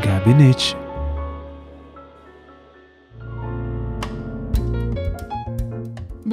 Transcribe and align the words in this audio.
Gabinete. 0.00 0.85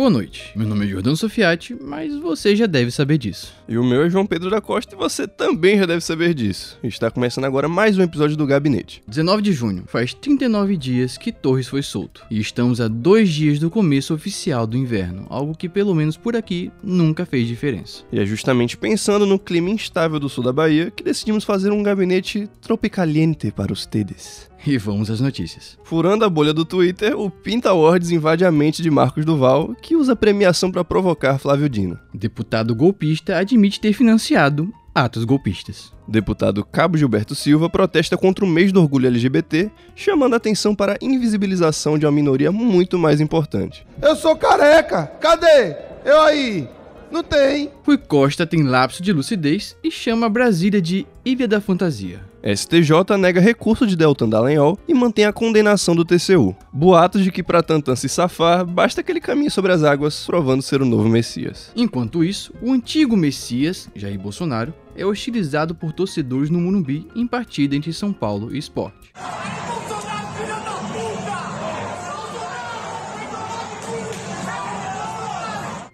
Boa 0.03 0.11
noite, 0.11 0.51
meu 0.53 0.67
nome 0.67 0.85
é 0.85 0.89
Jordão 0.89 1.15
Sofiati, 1.15 1.73
mas 1.79 2.13
você 2.17 2.57
já 2.57 2.65
deve 2.65 2.91
saber 2.91 3.17
disso. 3.17 3.53
E 3.69 3.77
o 3.77 3.85
meu 3.85 4.03
é 4.03 4.09
João 4.09 4.25
Pedro 4.25 4.49
da 4.49 4.59
Costa 4.59 4.93
e 4.93 4.97
você 4.97 5.25
também 5.25 5.77
já 5.77 5.85
deve 5.85 6.01
saber 6.01 6.33
disso. 6.33 6.77
Está 6.83 7.09
começando 7.09 7.45
agora 7.45 7.69
mais 7.69 7.97
um 7.97 8.01
episódio 8.01 8.35
do 8.35 8.45
Gabinete. 8.45 9.01
19 9.07 9.41
de 9.41 9.53
junho, 9.53 9.85
faz 9.87 10.13
39 10.13 10.75
dias 10.75 11.17
que 11.17 11.31
Torres 11.31 11.69
foi 11.69 11.81
solto, 11.81 12.25
e 12.29 12.37
estamos 12.37 12.81
a 12.81 12.89
dois 12.89 13.29
dias 13.29 13.59
do 13.59 13.69
começo 13.69 14.13
oficial 14.13 14.67
do 14.67 14.75
inverno, 14.75 15.25
algo 15.29 15.55
que 15.55 15.69
pelo 15.69 15.95
menos 15.95 16.17
por 16.17 16.35
aqui 16.35 16.69
nunca 16.83 17.25
fez 17.25 17.47
diferença. 17.47 18.03
E 18.11 18.19
é 18.19 18.25
justamente 18.25 18.75
pensando 18.75 19.25
no 19.25 19.39
clima 19.39 19.69
instável 19.69 20.19
do 20.19 20.27
sul 20.27 20.43
da 20.43 20.51
Bahia 20.51 20.91
que 20.91 21.01
decidimos 21.01 21.45
fazer 21.45 21.71
um 21.71 21.81
gabinete 21.81 22.49
tropicaliente 22.59 23.51
para 23.51 23.71
os 23.71 23.85
tedes. 23.85 24.51
E 24.73 24.77
vamos 24.77 25.09
às 25.11 25.19
notícias. 25.19 25.77
Furando 25.83 26.23
a 26.23 26.29
bolha 26.29 26.53
do 26.53 26.63
Twitter, 26.63 27.19
o 27.19 27.29
Pinta 27.29 27.69
Awards 27.69 28.11
invade 28.11 28.45
a 28.45 28.51
mente 28.51 28.81
de 28.81 28.89
Marcos 28.89 29.25
Duval, 29.25 29.75
que 29.81 29.95
usa 29.95 30.13
a 30.13 30.15
premiação 30.15 30.71
para 30.71 30.83
provocar 30.85 31.37
Flávio 31.37 31.67
Dino. 31.67 31.99
Deputado 32.13 32.73
golpista 32.73 33.37
admite 33.37 33.79
ter 33.79 33.93
financiado 33.93 34.73
atos 34.95 35.25
golpistas. 35.25 35.91
Deputado 36.07 36.63
Cabo 36.63 36.97
Gilberto 36.97 37.33
Silva 37.35 37.69
protesta 37.69 38.17
contra 38.17 38.45
o 38.45 38.47
mês 38.47 38.71
do 38.71 38.81
orgulho 38.81 39.07
LGBT, 39.07 39.71
chamando 39.95 40.33
a 40.33 40.37
atenção 40.37 40.75
para 40.75 40.93
a 40.93 40.97
invisibilização 41.01 41.97
de 41.97 42.05
uma 42.05 42.11
minoria 42.11 42.51
muito 42.51 42.97
mais 42.97 43.19
importante. 43.19 43.85
Eu 44.01 44.15
sou 44.15 44.35
careca! 44.35 45.07
Cadê? 45.19 45.75
Eu 46.05 46.21
aí! 46.21 46.67
Não 47.11 47.23
tem! 47.23 47.71
Rui 47.85 47.97
Costa 47.97 48.45
tem 48.45 48.63
lapso 48.63 49.01
de 49.01 49.13
lucidez 49.13 49.75
e 49.83 49.91
chama 49.91 50.29
Brasília 50.29 50.81
de 50.81 51.05
Ilha 51.25 51.47
da 51.47 51.61
Fantasia. 51.61 52.32
STJ 52.43 53.17
nega 53.17 53.39
recurso 53.39 53.87
de 53.87 53.95
Deltan 53.95 54.27
Dallagnol 54.27 54.77
e 54.85 54.93
mantém 54.93 55.23
a 55.23 55.31
condenação 55.31 55.95
do 55.95 56.03
TCU. 56.03 56.53
Boatos 56.73 57.23
de 57.23 57.31
que 57.31 57.41
para 57.41 57.63
Tantan 57.63 57.95
se 57.95 58.09
safar, 58.09 58.65
basta 58.65 59.01
que 59.01 59.09
ele 59.13 59.21
caminhe 59.21 59.49
sobre 59.49 59.71
as 59.71 59.81
águas, 59.81 60.25
provando 60.25 60.61
ser 60.61 60.81
o 60.81 60.85
novo 60.85 61.07
Messias. 61.07 61.71
Enquanto 61.73 62.21
isso, 62.21 62.53
o 62.61 62.73
antigo 62.73 63.15
Messias, 63.15 63.89
Jair 63.95 64.19
Bolsonaro, 64.19 64.73
é 64.93 65.05
hostilizado 65.05 65.73
por 65.73 65.93
torcedores 65.93 66.49
no 66.49 66.59
Morumbi 66.59 67.07
em 67.15 67.25
partida 67.25 67.77
entre 67.77 67.93
São 67.93 68.11
Paulo 68.11 68.53
e 68.53 68.57
Esporte. 68.57 69.13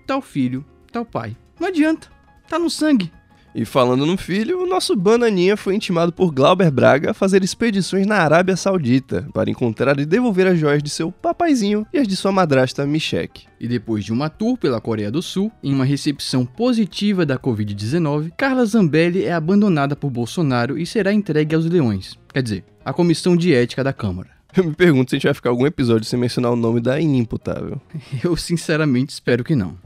Tal 0.07 0.21
filho, 0.23 0.65
tal 0.91 1.05
pai. 1.05 1.37
Não 1.59 1.67
adianta, 1.67 2.07
tá 2.47 2.57
no 2.57 2.71
sangue. 2.71 3.11
E 3.53 3.65
falando 3.65 4.05
no 4.05 4.17
filho, 4.17 4.61
o 4.61 4.67
nosso 4.67 4.95
Bananinha 4.95 5.57
foi 5.57 5.75
intimado 5.75 6.11
por 6.11 6.31
Glauber 6.31 6.69
Braga 6.69 7.11
a 7.11 7.13
fazer 7.13 7.43
expedições 7.43 8.05
na 8.05 8.17
Arábia 8.17 8.55
Saudita 8.55 9.27
para 9.33 9.49
encontrar 9.49 9.99
e 9.99 10.05
devolver 10.05 10.47
as 10.47 10.59
joias 10.59 10.83
de 10.83 10.89
seu 10.89 11.11
papaizinho 11.11 11.85
e 11.91 11.97
as 11.97 12.07
de 12.07 12.15
sua 12.15 12.31
madrasta 12.31 12.85
Michek. 12.85 13.47
E 13.59 13.67
depois 13.67 14.05
de 14.05 14.13
uma 14.13 14.29
tour 14.29 14.57
pela 14.57 14.79
Coreia 14.79 15.11
do 15.11 15.21
Sul, 15.21 15.51
em 15.63 15.73
uma 15.73 15.85
recepção 15.85 16.45
positiva 16.45 17.25
da 17.25 17.37
Covid-19, 17.37 18.31
Carla 18.37 18.65
Zambelli 18.65 19.25
é 19.25 19.33
abandonada 19.33 19.95
por 19.95 20.09
Bolsonaro 20.09 20.77
e 20.77 20.85
será 20.85 21.11
entregue 21.11 21.55
aos 21.55 21.65
leões. 21.65 22.17
Quer 22.31 22.43
dizer, 22.43 22.63
à 22.85 22.93
comissão 22.93 23.35
de 23.35 23.53
ética 23.53 23.83
da 23.83 23.91
Câmara. 23.91 24.29
Eu 24.55 24.63
me 24.63 24.73
pergunto 24.73 25.09
se 25.09 25.15
a 25.15 25.17
gente 25.17 25.27
vai 25.27 25.33
ficar 25.33 25.49
algum 25.49 25.65
episódio 25.65 26.05
sem 26.05 26.19
mencionar 26.19 26.51
o 26.51 26.55
nome 26.55 26.79
da 26.79 26.99
inimputável. 26.99 27.79
Eu 28.23 28.35
sinceramente 28.35 29.13
espero 29.13 29.43
que 29.43 29.55
não. 29.55 29.77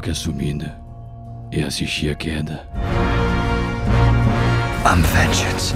Que 0.00 0.10
a 0.10 0.14
subida 0.14 0.80
é 1.52 1.62
assistir 1.62 2.10
a 2.10 2.14
queda. 2.14 2.66
I'm 4.84 5.02
vengeance. 5.02 5.74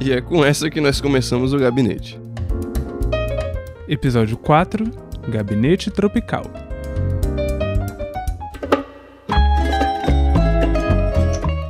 E 0.00 0.12
é 0.12 0.20
com 0.20 0.44
essa 0.44 0.70
que 0.70 0.80
nós 0.80 1.00
começamos 1.00 1.52
o 1.52 1.58
gabinete. 1.58 2.20
Episódio 3.88 4.36
4 4.36 4.90
Gabinete 5.28 5.90
Tropical. 5.90 6.44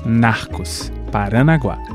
Narcos, 0.04 0.92
Paranaguá. 1.10 1.93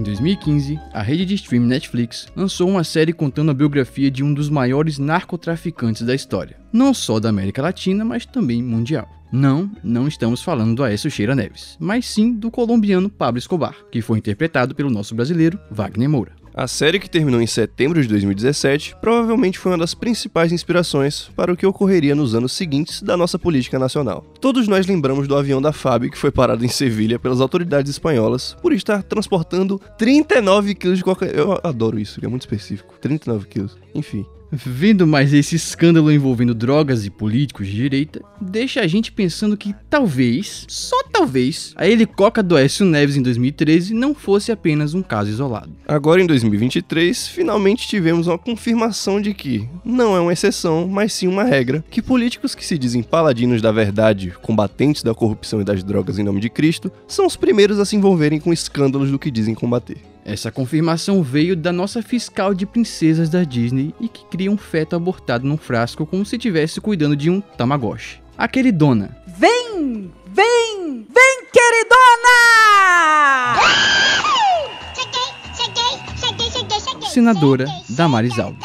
Em 0.00 0.02
2015, 0.02 0.80
a 0.94 1.02
rede 1.02 1.26
de 1.26 1.34
streaming 1.34 1.66
Netflix 1.66 2.26
lançou 2.34 2.70
uma 2.70 2.82
série 2.82 3.12
contando 3.12 3.50
a 3.50 3.54
biografia 3.54 4.10
de 4.10 4.24
um 4.24 4.32
dos 4.32 4.48
maiores 4.48 4.98
narcotraficantes 4.98 6.00
da 6.00 6.14
história, 6.14 6.56
não 6.72 6.94
só 6.94 7.20
da 7.20 7.28
América 7.28 7.60
Latina, 7.60 8.02
mas 8.02 8.24
também 8.24 8.62
mundial. 8.62 9.06
Não, 9.30 9.70
não 9.84 10.08
estamos 10.08 10.42
falando 10.42 10.74
do 10.74 10.82
Aécio 10.82 11.10
Cheira 11.10 11.34
Neves, 11.34 11.76
mas 11.78 12.06
sim 12.06 12.32
do 12.32 12.50
colombiano 12.50 13.10
Pablo 13.10 13.38
Escobar, 13.38 13.76
que 13.92 14.00
foi 14.00 14.16
interpretado 14.16 14.74
pelo 14.74 14.88
nosso 14.88 15.14
brasileiro 15.14 15.60
Wagner 15.70 16.08
Moura. 16.08 16.39
A 16.54 16.66
série 16.66 16.98
que 16.98 17.08
terminou 17.08 17.40
em 17.40 17.46
setembro 17.46 18.02
de 18.02 18.08
2017 18.08 18.96
provavelmente 19.00 19.58
foi 19.58 19.72
uma 19.72 19.78
das 19.78 19.94
principais 19.94 20.50
inspirações 20.52 21.30
para 21.36 21.52
o 21.52 21.56
que 21.56 21.64
ocorreria 21.64 22.14
nos 22.14 22.34
anos 22.34 22.52
seguintes 22.52 23.02
da 23.02 23.16
nossa 23.16 23.38
política 23.38 23.78
nacional. 23.78 24.24
Todos 24.40 24.66
nós 24.66 24.86
lembramos 24.86 25.28
do 25.28 25.36
avião 25.36 25.62
da 25.62 25.72
FAB 25.72 26.10
que 26.10 26.18
foi 26.18 26.30
parado 26.30 26.64
em 26.64 26.68
Sevilha 26.68 27.18
pelas 27.18 27.40
autoridades 27.40 27.90
espanholas 27.90 28.56
por 28.60 28.72
estar 28.72 29.02
transportando 29.02 29.80
39 29.96 30.74
quilos 30.74 30.98
de 30.98 31.04
cocaína. 31.04 31.34
Eu 31.34 31.60
adoro 31.62 31.98
isso, 31.98 32.18
é 32.22 32.28
muito 32.28 32.42
específico. 32.42 32.94
39 33.00 33.46
quilos. 33.46 33.78
Enfim. 33.94 34.26
Vendo 34.52 35.06
mais 35.06 35.32
esse 35.32 35.54
escândalo 35.54 36.10
envolvendo 36.10 36.52
drogas 36.54 37.06
e 37.06 37.10
políticos 37.10 37.68
de 37.68 37.76
direita, 37.76 38.20
deixa 38.40 38.80
a 38.80 38.86
gente 38.86 39.12
pensando 39.12 39.56
que 39.56 39.74
talvez, 39.88 40.64
só 40.66 40.96
talvez, 41.04 41.72
a 41.76 41.86
helicoca 41.86 42.42
do 42.42 42.56
Aécio 42.56 42.84
Neves 42.84 43.16
em 43.16 43.22
2013 43.22 43.94
não 43.94 44.12
fosse 44.12 44.50
apenas 44.50 44.92
um 44.92 45.02
caso 45.02 45.30
isolado. 45.30 45.70
Agora 45.86 46.20
em 46.20 46.26
2023, 46.26 47.28
finalmente 47.28 47.86
tivemos 47.86 48.26
uma 48.26 48.38
confirmação 48.38 49.20
de 49.20 49.32
que 49.34 49.68
não 49.84 50.16
é 50.16 50.20
uma 50.20 50.32
exceção, 50.32 50.88
mas 50.88 51.12
sim 51.12 51.28
uma 51.28 51.44
regra, 51.44 51.84
que 51.88 52.02
políticos 52.02 52.54
que 52.54 52.66
se 52.66 52.76
dizem 52.76 53.04
paladinos 53.04 53.62
da 53.62 53.70
verdade, 53.70 54.34
combatentes 54.42 55.04
da 55.04 55.14
corrupção 55.14 55.60
e 55.60 55.64
das 55.64 55.84
drogas 55.84 56.18
em 56.18 56.24
nome 56.24 56.40
de 56.40 56.50
Cristo, 56.50 56.90
são 57.06 57.24
os 57.24 57.36
primeiros 57.36 57.78
a 57.78 57.84
se 57.84 57.94
envolverem 57.94 58.40
com 58.40 58.52
escândalos 58.52 59.12
do 59.12 59.18
que 59.18 59.30
dizem 59.30 59.54
combater. 59.54 60.09
Essa 60.24 60.50
confirmação 60.50 61.22
veio 61.22 61.56
da 61.56 61.72
nossa 61.72 62.02
fiscal 62.02 62.54
de 62.54 62.66
princesas 62.66 63.28
da 63.28 63.42
Disney 63.42 63.94
e 64.00 64.08
que 64.08 64.24
cria 64.26 64.50
um 64.50 64.58
feto 64.58 64.94
abortado 64.94 65.46
num 65.46 65.56
frasco 65.56 66.06
como 66.06 66.24
se 66.24 66.36
estivesse 66.36 66.80
cuidando 66.80 67.16
de 67.16 67.30
um 67.30 67.40
Tamagotchi. 67.40 68.20
A 68.36 68.46
queridona, 68.48 69.16
Vem! 69.38 70.10
Vem! 70.32 71.06
Vem, 71.12 71.44
queridona! 71.52 71.90
senadora 77.10 77.66
Damares 77.88 78.38
Alves. 78.38 78.64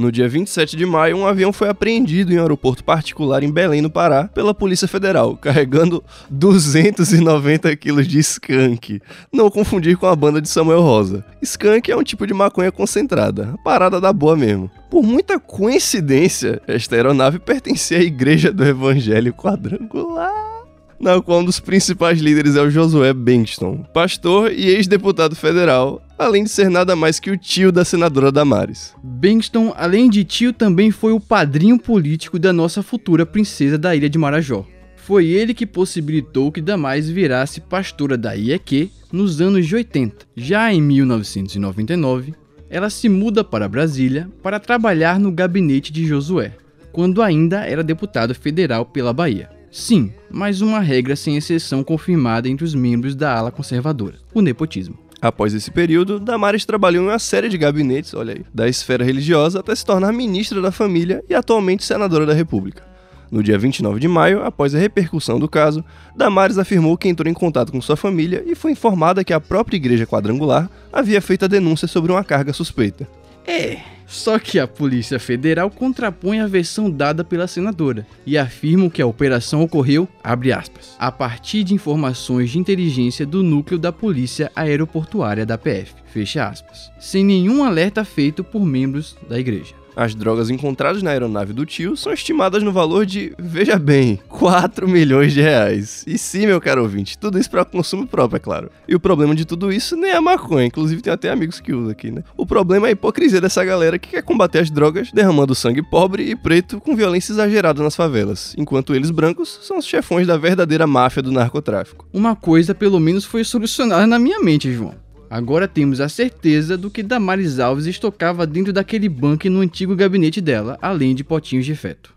No 0.00 0.10
dia 0.10 0.26
27 0.26 0.78
de 0.78 0.86
maio, 0.86 1.18
um 1.18 1.26
avião 1.26 1.52
foi 1.52 1.68
apreendido 1.68 2.32
em 2.32 2.38
um 2.38 2.40
aeroporto 2.40 2.82
particular 2.82 3.42
em 3.42 3.52
Belém, 3.52 3.82
no 3.82 3.90
Pará, 3.90 4.24
pela 4.28 4.54
Polícia 4.54 4.88
Federal, 4.88 5.36
carregando 5.36 6.02
290 6.30 7.76
quilos 7.76 8.08
de 8.08 8.18
skunk. 8.18 9.02
Não 9.30 9.50
confundir 9.50 9.98
com 9.98 10.06
a 10.06 10.16
banda 10.16 10.40
de 10.40 10.48
Samuel 10.48 10.80
Rosa. 10.80 11.22
Skunk 11.42 11.92
é 11.92 11.96
um 11.96 12.02
tipo 12.02 12.26
de 12.26 12.32
maconha 12.32 12.72
concentrada, 12.72 13.54
parada 13.62 14.00
da 14.00 14.10
boa 14.10 14.34
mesmo. 14.34 14.70
Por 14.90 15.02
muita 15.02 15.38
coincidência, 15.38 16.62
esta 16.66 16.96
aeronave 16.96 17.38
pertencia 17.38 17.98
à 17.98 18.02
Igreja 18.02 18.50
do 18.50 18.64
Evangelho 18.64 19.34
Quadrangular 19.34 20.59
na 21.00 21.20
qual 21.20 21.40
um 21.40 21.44
dos 21.44 21.58
principais 21.58 22.20
líderes 22.20 22.56
é 22.56 22.60
o 22.60 22.70
Josué 22.70 23.12
Bankston, 23.14 23.84
pastor 23.94 24.52
e 24.52 24.66
ex-deputado 24.68 25.34
federal, 25.34 26.02
além 26.18 26.44
de 26.44 26.50
ser 26.50 26.68
nada 26.68 26.94
mais 26.94 27.18
que 27.18 27.30
o 27.30 27.38
tio 27.38 27.72
da 27.72 27.84
senadora 27.84 28.30
Damares. 28.30 28.94
Bankston, 29.02 29.72
além 29.76 30.10
de 30.10 30.22
tio, 30.24 30.52
também 30.52 30.90
foi 30.90 31.12
o 31.12 31.20
padrinho 31.20 31.78
político 31.78 32.38
da 32.38 32.52
nossa 32.52 32.82
futura 32.82 33.24
princesa 33.24 33.78
da 33.78 33.96
ilha 33.96 34.10
de 34.10 34.18
Marajó. 34.18 34.66
Foi 34.96 35.26
ele 35.26 35.54
que 35.54 35.66
possibilitou 35.66 36.52
que 36.52 36.60
Damares 36.60 37.08
virasse 37.08 37.60
pastora 37.60 38.18
da 38.18 38.34
IEQ 38.34 38.90
nos 39.10 39.40
anos 39.40 39.66
de 39.66 39.74
80. 39.74 40.26
Já 40.36 40.72
em 40.72 40.82
1999, 40.82 42.34
ela 42.68 42.90
se 42.90 43.08
muda 43.08 43.42
para 43.42 43.68
Brasília 43.68 44.28
para 44.42 44.60
trabalhar 44.60 45.18
no 45.18 45.32
gabinete 45.32 45.90
de 45.92 46.06
Josué, 46.06 46.52
quando 46.92 47.22
ainda 47.22 47.64
era 47.64 47.82
deputado 47.82 48.34
federal 48.34 48.84
pela 48.84 49.12
Bahia. 49.12 49.59
Sim, 49.70 50.12
mais 50.28 50.60
uma 50.60 50.80
regra 50.80 51.14
sem 51.14 51.36
exceção 51.36 51.84
confirmada 51.84 52.48
entre 52.48 52.64
os 52.64 52.74
membros 52.74 53.14
da 53.14 53.32
ala 53.32 53.52
conservadora: 53.52 54.16
o 54.34 54.42
nepotismo. 54.42 54.98
Após 55.22 55.54
esse 55.54 55.70
período, 55.70 56.18
Damares 56.18 56.64
trabalhou 56.64 57.04
em 57.04 57.08
uma 57.08 57.18
série 57.18 57.48
de 57.48 57.58
gabinetes, 57.58 58.14
olha 58.14 58.34
aí, 58.34 58.44
da 58.52 58.66
esfera 58.68 59.04
religiosa 59.04 59.60
até 59.60 59.74
se 59.74 59.84
tornar 59.84 60.12
ministra 60.12 60.60
da 60.60 60.72
família 60.72 61.22
e 61.28 61.34
atualmente 61.34 61.84
senadora 61.84 62.26
da 62.26 62.32
República. 62.32 62.82
No 63.30 63.44
dia 63.44 63.56
29 63.56 64.00
de 64.00 64.08
maio, 64.08 64.42
após 64.42 64.74
a 64.74 64.78
repercussão 64.78 65.38
do 65.38 65.48
caso, 65.48 65.84
Damares 66.16 66.58
afirmou 66.58 66.96
que 66.96 67.08
entrou 67.08 67.30
em 67.30 67.34
contato 67.34 67.70
com 67.70 67.80
sua 67.80 67.96
família 67.96 68.42
e 68.44 68.56
foi 68.56 68.72
informada 68.72 69.22
que 69.22 69.32
a 69.32 69.38
própria 69.38 69.76
igreja 69.76 70.06
quadrangular 70.06 70.68
havia 70.92 71.20
feito 71.20 71.44
a 71.44 71.48
denúncia 71.48 71.86
sobre 71.86 72.10
uma 72.10 72.24
carga 72.24 72.52
suspeita. 72.52 73.06
É, 73.46 73.78
só 74.10 74.40
que 74.40 74.58
a 74.58 74.66
Polícia 74.66 75.20
Federal 75.20 75.70
contrapõe 75.70 76.40
a 76.40 76.46
versão 76.48 76.90
dada 76.90 77.22
pela 77.22 77.46
senadora 77.46 78.04
e 78.26 78.36
afirmam 78.36 78.90
que 78.90 79.00
a 79.00 79.06
operação 79.06 79.62
ocorreu, 79.62 80.08
aspas, 80.24 80.96
a 80.98 81.12
partir 81.12 81.62
de 81.62 81.74
informações 81.74 82.50
de 82.50 82.58
inteligência 82.58 83.24
do 83.24 83.40
núcleo 83.40 83.78
da 83.78 83.92
Polícia 83.92 84.50
Aeroportuária 84.56 85.46
da 85.46 85.56
PF, 85.56 85.94
fecha 86.12 86.48
aspas, 86.48 86.90
sem 86.98 87.24
nenhum 87.24 87.62
alerta 87.62 88.04
feito 88.04 88.42
por 88.42 88.66
membros 88.66 89.16
da 89.28 89.38
igreja. 89.38 89.79
As 89.96 90.14
drogas 90.14 90.50
encontradas 90.50 91.02
na 91.02 91.10
aeronave 91.10 91.52
do 91.52 91.66
tio 91.66 91.96
são 91.96 92.12
estimadas 92.12 92.62
no 92.62 92.72
valor 92.72 93.04
de, 93.04 93.32
veja 93.38 93.78
bem, 93.78 94.18
4 94.28 94.88
milhões 94.88 95.32
de 95.32 95.40
reais. 95.40 96.04
E 96.06 96.16
sim, 96.16 96.46
meu 96.46 96.60
caro 96.60 96.82
ouvinte, 96.82 97.18
tudo 97.18 97.38
isso 97.38 97.50
para 97.50 97.64
consumo 97.64 98.06
próprio, 98.06 98.36
é 98.36 98.40
claro. 98.40 98.70
E 98.88 98.94
o 98.94 99.00
problema 99.00 99.34
de 99.34 99.44
tudo 99.44 99.72
isso 99.72 99.96
nem 99.96 100.12
é 100.12 100.16
a 100.16 100.20
maconha, 100.20 100.66
inclusive 100.66 101.02
tem 101.02 101.12
até 101.12 101.30
amigos 101.30 101.60
que 101.60 101.72
usam 101.72 101.90
aqui, 101.90 102.10
né? 102.10 102.22
O 102.36 102.46
problema 102.46 102.86
é 102.86 102.90
a 102.90 102.92
hipocrisia 102.92 103.40
dessa 103.40 103.64
galera 103.64 103.98
que 103.98 104.10
quer 104.10 104.22
combater 104.22 104.60
as 104.60 104.70
drogas 104.70 105.12
derramando 105.12 105.54
sangue 105.54 105.82
pobre 105.82 106.30
e 106.30 106.36
preto 106.36 106.80
com 106.80 106.96
violência 106.96 107.32
exagerada 107.32 107.82
nas 107.82 107.96
favelas, 107.96 108.54
enquanto 108.56 108.94
eles 108.94 109.10
brancos 109.10 109.60
são 109.62 109.78
os 109.78 109.86
chefões 109.86 110.26
da 110.26 110.36
verdadeira 110.36 110.86
máfia 110.86 111.22
do 111.22 111.32
narcotráfico. 111.32 112.06
Uma 112.12 112.36
coisa 112.36 112.74
pelo 112.74 113.00
menos 113.00 113.24
foi 113.24 113.44
solucionada 113.44 114.06
na 114.06 114.18
minha 114.18 114.40
mente, 114.40 114.72
João. 114.72 114.94
Agora 115.30 115.68
temos 115.68 116.00
a 116.00 116.08
certeza 116.08 116.76
do 116.76 116.90
que 116.90 117.04
Damares 117.04 117.60
Alves 117.60 117.86
estocava 117.86 118.44
dentro 118.44 118.72
daquele 118.72 119.08
bunker 119.08 119.48
no 119.48 119.60
antigo 119.60 119.94
gabinete 119.94 120.40
dela, 120.40 120.76
além 120.82 121.14
de 121.14 121.22
potinhos 121.22 121.64
de 121.64 121.76
feto. 121.76 122.12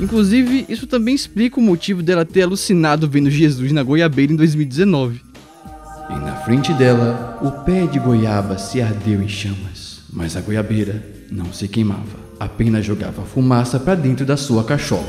Inclusive, 0.00 0.66
isso 0.68 0.88
também 0.88 1.14
explica 1.14 1.60
o 1.60 1.62
motivo 1.62 2.02
dela 2.02 2.24
ter 2.24 2.42
alucinado 2.42 3.08
vendo 3.08 3.30
Jesus 3.30 3.70
na 3.70 3.84
goiabeira 3.84 4.32
em 4.32 4.36
2019. 4.36 5.22
E 6.10 6.14
na 6.14 6.34
frente 6.44 6.72
dela, 6.72 7.38
o 7.40 7.64
pé 7.64 7.86
de 7.86 8.00
goiaba 8.00 8.58
se 8.58 8.82
ardeu 8.82 9.22
em 9.22 9.28
chamas, 9.28 10.00
mas 10.12 10.36
a 10.36 10.40
goiabeira 10.40 11.00
não 11.30 11.52
se 11.52 11.68
queimava, 11.68 12.18
apenas 12.42 12.84
jogava 12.84 13.22
fumaça 13.22 13.78
para 13.78 13.94
dentro 13.94 14.26
da 14.26 14.36
sua 14.36 14.64
cachola. 14.64 15.06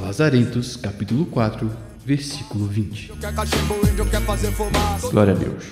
Lazarentos, 0.00 0.76
capítulo 0.76 1.26
4, 1.26 1.70
versículo 2.04 2.66
20. 2.66 3.12
Glória 5.10 5.34
a 5.34 5.36
Deus. 5.36 5.64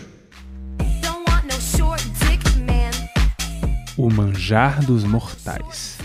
O 3.97 4.11
manjar 4.11 4.85
dos 4.85 5.05
mortais. 5.05 6.00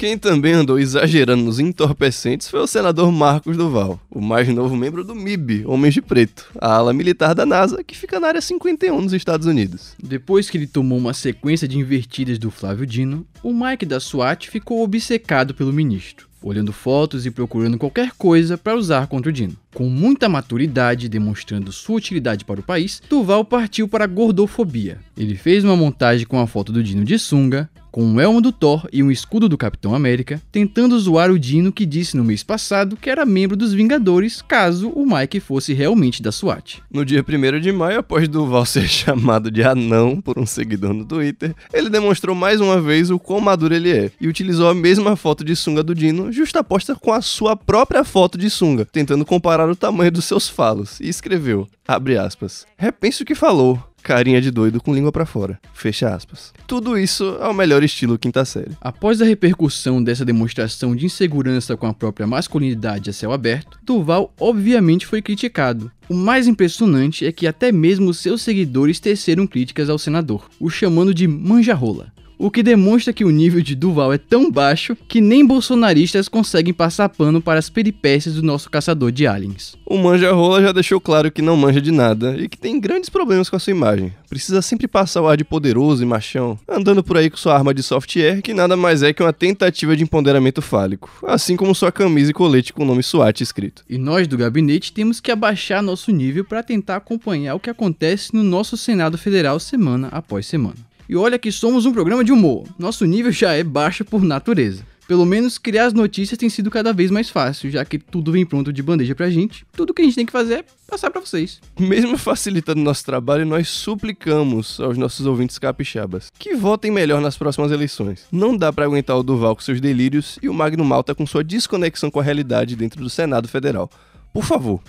Quem 0.00 0.16
também 0.16 0.54
andou 0.54 0.78
exagerando 0.78 1.44
nos 1.44 1.60
entorpecentes 1.60 2.48
foi 2.48 2.60
o 2.60 2.66
senador 2.66 3.12
Marcos 3.12 3.54
Duval, 3.54 4.00
o 4.10 4.18
mais 4.18 4.48
novo 4.48 4.74
membro 4.74 5.04
do 5.04 5.14
MIB, 5.14 5.64
Homens 5.66 5.92
de 5.92 6.00
Preto, 6.00 6.50
a 6.58 6.72
ala 6.72 6.94
militar 6.94 7.34
da 7.34 7.44
NASA 7.44 7.84
que 7.84 7.94
fica 7.94 8.18
na 8.18 8.28
área 8.28 8.40
51 8.40 8.98
nos 8.98 9.12
Estados 9.12 9.46
Unidos. 9.46 9.94
Depois 10.02 10.48
que 10.48 10.56
ele 10.56 10.66
tomou 10.66 10.96
uma 10.96 11.12
sequência 11.12 11.68
de 11.68 11.78
invertidas 11.78 12.38
do 12.38 12.50
Flávio 12.50 12.86
Dino, 12.86 13.26
o 13.42 13.52
Mike 13.52 13.84
da 13.84 14.00
SWAT 14.00 14.48
ficou 14.48 14.82
obcecado 14.82 15.52
pelo 15.52 15.70
ministro, 15.70 16.30
olhando 16.42 16.72
fotos 16.72 17.26
e 17.26 17.30
procurando 17.30 17.76
qualquer 17.76 18.12
coisa 18.16 18.56
para 18.56 18.78
usar 18.78 19.06
contra 19.06 19.28
o 19.28 19.32
Dino. 19.32 19.54
Com 19.74 19.90
muita 19.90 20.30
maturidade, 20.30 21.10
demonstrando 21.10 21.70
sua 21.70 21.96
utilidade 21.96 22.46
para 22.46 22.60
o 22.60 22.62
país, 22.62 23.02
Duval 23.06 23.44
partiu 23.44 23.86
para 23.86 24.04
a 24.04 24.08
gordofobia. 24.08 24.98
Ele 25.14 25.34
fez 25.34 25.62
uma 25.62 25.76
montagem 25.76 26.26
com 26.26 26.40
a 26.40 26.46
foto 26.46 26.72
do 26.72 26.82
Dino 26.82 27.04
de 27.04 27.18
sunga, 27.18 27.68
com 27.90 28.04
um 28.04 28.20
elmo 28.20 28.40
do 28.40 28.52
Thor 28.52 28.88
e 28.92 29.02
um 29.02 29.10
escudo 29.10 29.48
do 29.48 29.58
Capitão 29.58 29.94
América, 29.94 30.40
tentando 30.50 30.98
zoar 30.98 31.30
o 31.30 31.38
Dino 31.38 31.72
que 31.72 31.86
disse 31.86 32.16
no 32.16 32.24
mês 32.24 32.42
passado 32.42 32.96
que 32.96 33.10
era 33.10 33.26
membro 33.26 33.56
dos 33.56 33.72
Vingadores 33.72 34.42
caso 34.42 34.90
o 34.90 35.06
Mike 35.06 35.40
fosse 35.40 35.72
realmente 35.72 36.22
da 36.22 36.32
SWAT. 36.32 36.82
No 36.90 37.04
dia 37.04 37.24
1 37.26 37.60
de 37.60 37.72
maio, 37.72 38.00
após 38.00 38.28
Duval 38.28 38.64
ser 38.64 38.86
chamado 38.88 39.50
de 39.50 39.62
anão 39.62 40.20
por 40.20 40.38
um 40.38 40.46
seguidor 40.46 40.92
no 40.92 41.04
Twitter, 41.04 41.54
ele 41.72 41.88
demonstrou 41.88 42.34
mais 42.34 42.60
uma 42.60 42.80
vez 42.80 43.10
o 43.10 43.18
quão 43.18 43.40
maduro 43.40 43.74
ele 43.74 43.90
é 43.90 44.10
e 44.20 44.28
utilizou 44.28 44.68
a 44.68 44.74
mesma 44.74 45.16
foto 45.16 45.44
de 45.44 45.54
sunga 45.56 45.82
do 45.82 45.94
Dino, 45.94 46.32
justaposta 46.32 46.94
com 46.94 47.12
a 47.12 47.20
sua 47.20 47.56
própria 47.56 48.04
foto 48.04 48.38
de 48.38 48.48
sunga, 48.50 48.84
tentando 48.84 49.24
comparar 49.24 49.68
o 49.68 49.76
tamanho 49.76 50.10
dos 50.10 50.24
seus 50.24 50.48
falos, 50.48 51.00
e 51.00 51.08
escreveu, 51.08 51.68
abre 51.86 52.16
aspas, 52.16 52.66
repense 52.76 53.22
o 53.22 53.26
que 53.26 53.34
falou, 53.34 53.82
carinha 54.02 54.40
de 54.40 54.50
doido 54.50 54.80
com 54.80 54.94
língua 54.94 55.12
pra 55.12 55.26
fora, 55.26 55.58
fecha 55.74 56.14
aspas. 56.14 56.52
Tudo 56.66 56.98
isso 56.98 57.36
é 57.40 57.48
o 57.48 57.54
melhor 57.54 57.82
estilo 57.82 58.18
quinta 58.18 58.44
série. 58.44 58.76
Após 58.80 59.20
a 59.20 59.24
repercussão 59.24 60.02
dessa 60.02 60.24
demonstração 60.24 60.94
de 60.96 61.06
insegurança 61.06 61.76
com 61.76 61.86
a 61.86 61.94
própria 61.94 62.26
masculinidade 62.26 63.10
a 63.10 63.12
céu 63.12 63.32
aberto, 63.32 63.78
Duval 63.82 64.32
obviamente 64.38 65.06
foi 65.06 65.22
criticado. 65.22 65.90
O 66.08 66.14
mais 66.14 66.48
impressionante 66.48 67.24
é 67.24 67.32
que 67.32 67.46
até 67.46 67.70
mesmo 67.70 68.12
seus 68.12 68.42
seguidores 68.42 68.98
teceram 68.98 69.46
críticas 69.46 69.88
ao 69.88 69.98
senador, 69.98 70.48
o 70.58 70.68
chamando 70.68 71.14
de 71.14 71.28
manjarrola. 71.28 72.12
O 72.42 72.50
que 72.50 72.62
demonstra 72.62 73.12
que 73.12 73.22
o 73.22 73.28
nível 73.28 73.60
de 73.60 73.74
Duval 73.74 74.14
é 74.14 74.16
tão 74.16 74.50
baixo 74.50 74.96
que 75.06 75.20
nem 75.20 75.46
bolsonaristas 75.46 76.26
conseguem 76.26 76.72
passar 76.72 77.10
pano 77.10 77.38
para 77.38 77.58
as 77.58 77.68
peripécias 77.68 78.36
do 78.36 78.42
nosso 78.42 78.70
caçador 78.70 79.12
de 79.12 79.26
aliens. 79.26 79.76
O 79.84 79.98
Manja 79.98 80.32
Rola 80.32 80.62
já 80.62 80.72
deixou 80.72 80.98
claro 80.98 81.30
que 81.30 81.42
não 81.42 81.54
manja 81.54 81.82
de 81.82 81.90
nada 81.90 82.34
e 82.38 82.48
que 82.48 82.56
tem 82.56 82.80
grandes 82.80 83.10
problemas 83.10 83.50
com 83.50 83.56
a 83.56 83.58
sua 83.58 83.72
imagem. 83.72 84.10
Precisa 84.26 84.62
sempre 84.62 84.88
passar 84.88 85.20
o 85.20 85.28
ar 85.28 85.36
de 85.36 85.44
poderoso 85.44 86.02
e 86.02 86.06
machão, 86.06 86.58
andando 86.66 87.04
por 87.04 87.18
aí 87.18 87.28
com 87.28 87.36
sua 87.36 87.54
arma 87.54 87.74
de 87.74 87.82
software, 87.82 88.40
que 88.40 88.54
nada 88.54 88.74
mais 88.74 89.02
é 89.02 89.12
que 89.12 89.22
uma 89.22 89.34
tentativa 89.34 89.94
de 89.94 90.02
empoderamento 90.02 90.62
fálico, 90.62 91.10
assim 91.26 91.56
como 91.56 91.74
sua 91.74 91.92
camisa 91.92 92.30
e 92.30 92.34
colete 92.34 92.72
com 92.72 92.84
o 92.84 92.86
nome 92.86 93.02
SWAT 93.02 93.42
escrito. 93.42 93.84
E 93.86 93.98
nós 93.98 94.26
do 94.26 94.38
gabinete 94.38 94.94
temos 94.94 95.20
que 95.20 95.30
abaixar 95.30 95.82
nosso 95.82 96.10
nível 96.10 96.42
para 96.42 96.62
tentar 96.62 96.96
acompanhar 96.96 97.54
o 97.54 97.60
que 97.60 97.68
acontece 97.68 98.34
no 98.34 98.42
nosso 98.42 98.78
Senado 98.78 99.18
Federal 99.18 99.60
semana 99.60 100.08
após 100.10 100.46
semana. 100.46 100.88
E 101.10 101.16
olha 101.16 101.40
que 101.40 101.50
somos 101.50 101.86
um 101.86 101.92
programa 101.92 102.22
de 102.22 102.30
humor, 102.30 102.68
nosso 102.78 103.04
nível 103.04 103.32
já 103.32 103.52
é 103.52 103.64
baixo 103.64 104.04
por 104.04 104.22
natureza. 104.22 104.86
Pelo 105.08 105.26
menos 105.26 105.58
criar 105.58 105.86
as 105.86 105.92
notícias 105.92 106.38
tem 106.38 106.48
sido 106.48 106.70
cada 106.70 106.92
vez 106.92 107.10
mais 107.10 107.28
fácil, 107.28 107.68
já 107.68 107.84
que 107.84 107.98
tudo 107.98 108.30
vem 108.30 108.46
pronto 108.46 108.72
de 108.72 108.80
bandeja 108.80 109.12
pra 109.12 109.28
gente. 109.28 109.66
Tudo 109.72 109.92
que 109.92 110.02
a 110.02 110.04
gente 110.04 110.14
tem 110.14 110.24
que 110.24 110.30
fazer 110.30 110.60
é 110.60 110.64
passar 110.86 111.10
pra 111.10 111.20
vocês. 111.20 111.60
Mesmo 111.76 112.16
facilitando 112.16 112.80
nosso 112.80 113.04
trabalho, 113.04 113.44
nós 113.44 113.68
suplicamos 113.68 114.78
aos 114.78 114.96
nossos 114.96 115.26
ouvintes 115.26 115.58
capixabas 115.58 116.30
que 116.38 116.54
votem 116.54 116.92
melhor 116.92 117.20
nas 117.20 117.36
próximas 117.36 117.72
eleições. 117.72 118.26
Não 118.30 118.56
dá 118.56 118.72
pra 118.72 118.84
aguentar 118.84 119.18
o 119.18 119.24
Duval 119.24 119.56
com 119.56 119.62
seus 119.62 119.80
delírios 119.80 120.38
e 120.40 120.48
o 120.48 120.54
Magno 120.54 120.84
Malta 120.84 121.12
com 121.12 121.26
sua 121.26 121.42
desconexão 121.42 122.08
com 122.08 122.20
a 122.20 122.22
realidade 122.22 122.76
dentro 122.76 123.02
do 123.02 123.10
Senado 123.10 123.48
Federal. 123.48 123.90
Por 124.32 124.44
favor, 124.44 124.80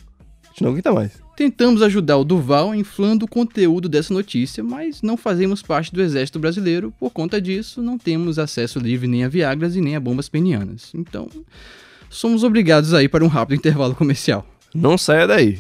a 0.44 0.48
gente 0.50 0.62
não 0.62 0.70
aguenta 0.70 0.94
mais. 0.94 1.14
Tentamos 1.42 1.82
ajudar 1.82 2.18
o 2.18 2.24
Duval 2.24 2.76
inflando 2.76 3.26
o 3.26 3.28
conteúdo 3.28 3.90
dessa 3.90 4.14
notícia, 4.14 4.64
mas 4.64 5.02
não 5.02 5.18
fazemos 5.18 5.64
parte 5.64 5.92
do 5.92 6.00
exército 6.00 6.38
brasileiro. 6.38 6.94
Por 7.00 7.10
conta 7.10 7.42
disso, 7.42 7.82
não 7.82 7.98
temos 7.98 8.38
acesso 8.38 8.78
livre 8.78 9.08
nem 9.08 9.24
a 9.24 9.28
Viagras 9.28 9.76
e 9.76 9.82
nem 9.82 9.96
a 9.96 10.00
bombas 10.00 10.30
penianas. 10.30 10.92
Então, 10.94 11.28
somos 12.12 12.44
obrigados 12.44 12.94
a 12.94 13.02
ir 13.02 13.10
para 13.10 13.26
um 13.26 13.28
rápido 13.28 13.58
intervalo 13.58 13.96
comercial. 13.96 14.46
Não 14.72 15.00
saia 15.00 15.26
daí. 15.26 15.60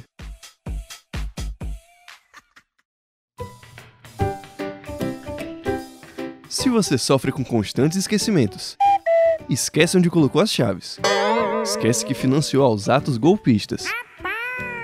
Se 6.47 6.69
você 6.69 6.95
sofre 6.95 7.31
com 7.31 7.43
constantes 7.43 7.97
esquecimentos, 7.97 8.77
esquece 9.49 9.97
onde 9.97 10.11
colocou 10.11 10.43
as 10.43 10.53
chaves, 10.53 10.99
esquece 11.63 12.05
que 12.05 12.13
financiou 12.13 12.63
aos 12.63 12.87
atos 12.87 13.17
golpistas, 13.17 13.87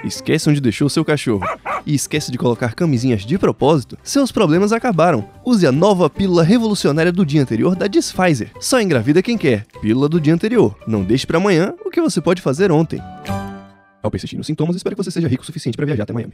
esquece 0.03 0.49
onde 0.49 0.61
deixou 0.61 0.89
seu 0.89 1.03
cachorro 1.03 1.45
e 1.85 1.95
esquece 1.95 2.31
de 2.31 2.37
colocar 2.37 2.75
camisinhas 2.75 3.25
de 3.25 3.37
propósito, 3.37 3.97
seus 4.03 4.31
problemas 4.31 4.71
acabaram. 4.71 5.27
Use 5.45 5.65
a 5.65 5.71
nova 5.71 6.09
pílula 6.09 6.43
revolucionária 6.43 7.11
do 7.11 7.25
dia 7.25 7.41
anterior 7.41 7.75
da 7.75 7.87
Pfizer. 7.89 8.51
Só 8.59 8.81
engravida 8.81 9.21
quem 9.21 9.37
quer. 9.37 9.65
Pílula 9.81 10.09
do 10.09 10.19
dia 10.19 10.33
anterior. 10.33 10.75
Não 10.87 11.03
deixe 11.03 11.25
para 11.25 11.37
amanhã 11.37 11.73
o 11.85 11.89
que 11.89 12.01
você 12.01 12.19
pode 12.21 12.41
fazer 12.41 12.71
ontem. 12.71 13.01
Ao 14.03 14.11
persistir 14.11 14.37
nos 14.37 14.47
sintomas, 14.47 14.75
espero 14.75 14.95
que 14.95 15.03
você 15.03 15.11
seja 15.11 15.27
rico 15.27 15.43
o 15.43 15.45
suficiente 15.45 15.75
para 15.75 15.85
viajar 15.85 16.03
até 16.03 16.13
Miami. 16.13 16.33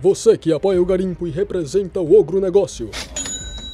Você 0.00 0.36
que 0.36 0.52
apoia 0.52 0.80
o 0.80 0.86
garimpo 0.86 1.26
e 1.26 1.30
representa 1.30 2.00
o 2.00 2.18
ogro 2.18 2.40
negócio. 2.40 2.90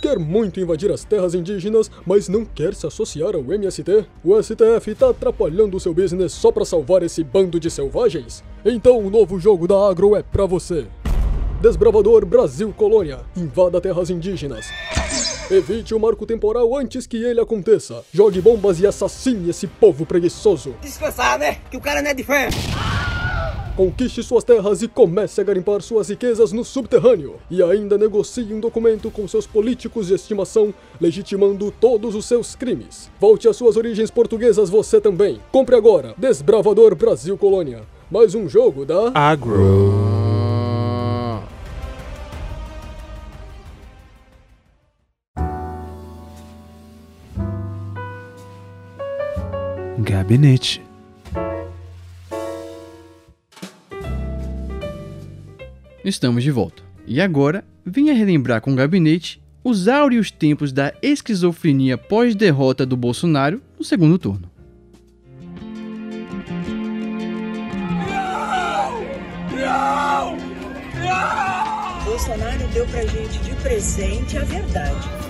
Quer 0.03 0.19
muito 0.19 0.59
invadir 0.59 0.91
as 0.91 1.05
terras 1.05 1.33
indígenas, 1.33 1.89
mas 2.05 2.29
não 2.29 2.45
quer 2.45 2.75
se 2.75 2.85
associar 2.85 3.37
ao 3.37 3.55
MST? 3.55 4.05
O 4.25 4.43
STF 4.43 4.97
tá 4.97 5.11
atrapalhando 5.11 5.77
o 5.77 5.81
seu 5.81 5.95
business 5.95 6.33
só 6.33 6.51
pra 6.51 6.65
salvar 6.65 7.05
esse 7.05 7.23
bando 7.23 7.61
de 7.61 7.71
selvagens? 7.71 8.43
Então 8.65 8.99
o 8.99 9.09
novo 9.09 9.39
jogo 9.39 9.69
da 9.69 9.77
Agro 9.89 10.17
é 10.17 10.23
pra 10.25 10.45
você. 10.45 10.89
Desbravador 11.61 12.27
Brasil 12.27 12.75
Colônia. 12.77 13.21
Invada 13.37 13.81
terras 13.81 14.11
indígenas. 14.11 14.67
Evite 15.49 15.95
o 15.95 16.01
marco 16.01 16.27
temporal 16.27 16.77
antes 16.77 17.07
que 17.07 17.23
ele 17.23 17.41
aconteça. 17.41 18.03
Jogue 18.13 18.41
bombas 18.41 18.81
e 18.81 18.87
assassine 18.89 19.51
esse 19.51 19.69
povo 19.69 20.05
preguiçoso. 20.05 20.75
Descansar, 20.83 21.39
né? 21.39 21.59
Que 21.71 21.77
o 21.77 21.81
cara 21.81 22.03
não 22.03 22.11
é 22.11 22.15
de 22.15 22.25
ferro. 22.25 22.51
Conquiste 23.75 24.23
suas 24.23 24.45
terras 24.45 24.83
e 24.83 24.89
comece 24.89 25.41
a 25.41 25.45
garimpar 25.45 25.81
suas 25.81 26.11
riquezas 26.11 26.53
no 26.53 26.63
subterrâneo. 26.63 27.37
E 27.51 27.63
ainda 27.63 27.97
negocie 27.97 28.53
um 28.53 28.61
documento 28.61 29.11
com 29.11 29.27
seus 29.27 29.47
políticos 29.47 30.09
de 30.09 30.15
estimação, 30.15 30.75
legitimando 31.01 31.73
todos 31.81 32.15
os 32.15 32.27
seus 32.27 32.55
crimes. 32.55 33.11
Volte 33.19 33.49
às 33.49 33.57
suas 33.57 33.79
origens 33.79 34.11
portuguesas 34.11 34.69
você 34.69 35.01
também. 35.01 35.41
Compre 35.51 35.75
agora 35.75 36.15
Desbravador 36.19 36.95
Brasil 36.95 37.39
Colônia. 37.39 37.83
Mais 38.11 38.35
um 38.35 38.47
jogo 38.47 38.85
da 38.85 39.11
Agro. 39.15 40.13
Gabinete. 49.99 50.92
Estamos 56.05 56.43
de 56.43 56.51
volta. 56.51 56.83
E 57.07 57.21
agora, 57.21 57.65
venha 57.85 58.15
relembrar 58.15 58.61
com 58.61 58.73
o 58.73 58.77
gabinete 58.77 59.41
os 59.65 59.87
áureos 59.87 60.31
tempos 60.31 60.73
da 60.73 60.93
esquizofrenia 61.01 61.97
pós-derrota 61.97 62.85
do 62.85 62.97
Bolsonaro 62.97 63.63
no 63.79 63.85
segundo 63.85 64.19
turno. 64.19 64.51
Bolsonaro 72.05 72.69
deu 72.75 72.87
pra 72.87 73.05
gente 73.07 73.39
de 73.39 73.55
presente 73.63 74.37
a 74.39 74.45
verdade. 74.45 75.22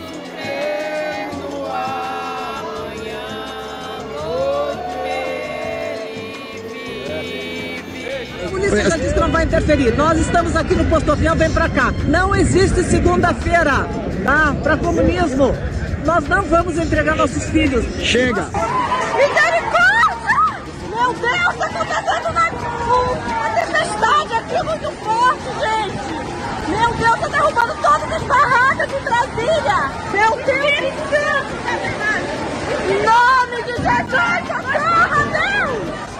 A 8.72 8.74
polícia 8.74 8.90
já 8.90 8.96
disse 8.96 9.12
que 9.12 9.20
não 9.20 9.30
vai 9.30 9.44
interferir. 9.44 9.94
Nós 9.98 10.18
estamos 10.18 10.56
aqui 10.56 10.74
no 10.74 10.86
posto 10.86 11.12
avião, 11.12 11.36
vem 11.36 11.50
pra 11.50 11.68
cá. 11.68 11.92
Não 12.06 12.34
existe 12.34 12.82
segunda-feira, 12.84 13.86
tá? 14.24 14.56
Pra 14.62 14.78
comunismo. 14.78 15.54
Nós 16.06 16.26
não 16.26 16.42
vamos 16.42 16.78
entregar 16.78 17.14
nossos 17.14 17.44
filhos. 17.50 17.84
Chega! 18.02 18.46
Misericórdia! 19.14 20.56
Meu 20.88 21.12
Deus, 21.12 21.54
tá 21.58 21.66
acontecendo 21.66 22.30
uma, 22.30 22.48
uma 22.48 23.50
tempestade 23.60 24.34
aqui 24.36 24.62
muito 24.64 24.90
forte, 25.04 25.44
gente! 25.60 26.14
Meu 26.70 26.94
Deus, 26.94 27.20
tá 27.20 27.28
derrubando 27.28 27.74
todas 27.74 28.10
as 28.10 28.22
barracas 28.22 28.88
de 28.88 29.00
Brasília! 29.00 29.90
Meu 30.12 30.30
Deus 30.46 30.94
do 30.94 31.10
céu! 31.10 31.44
Em 32.88 33.02
nome 33.04 33.62
de 33.64 33.74
Jesus, 33.82 34.48
socorra, 34.48 35.20
Deus! 35.30 36.11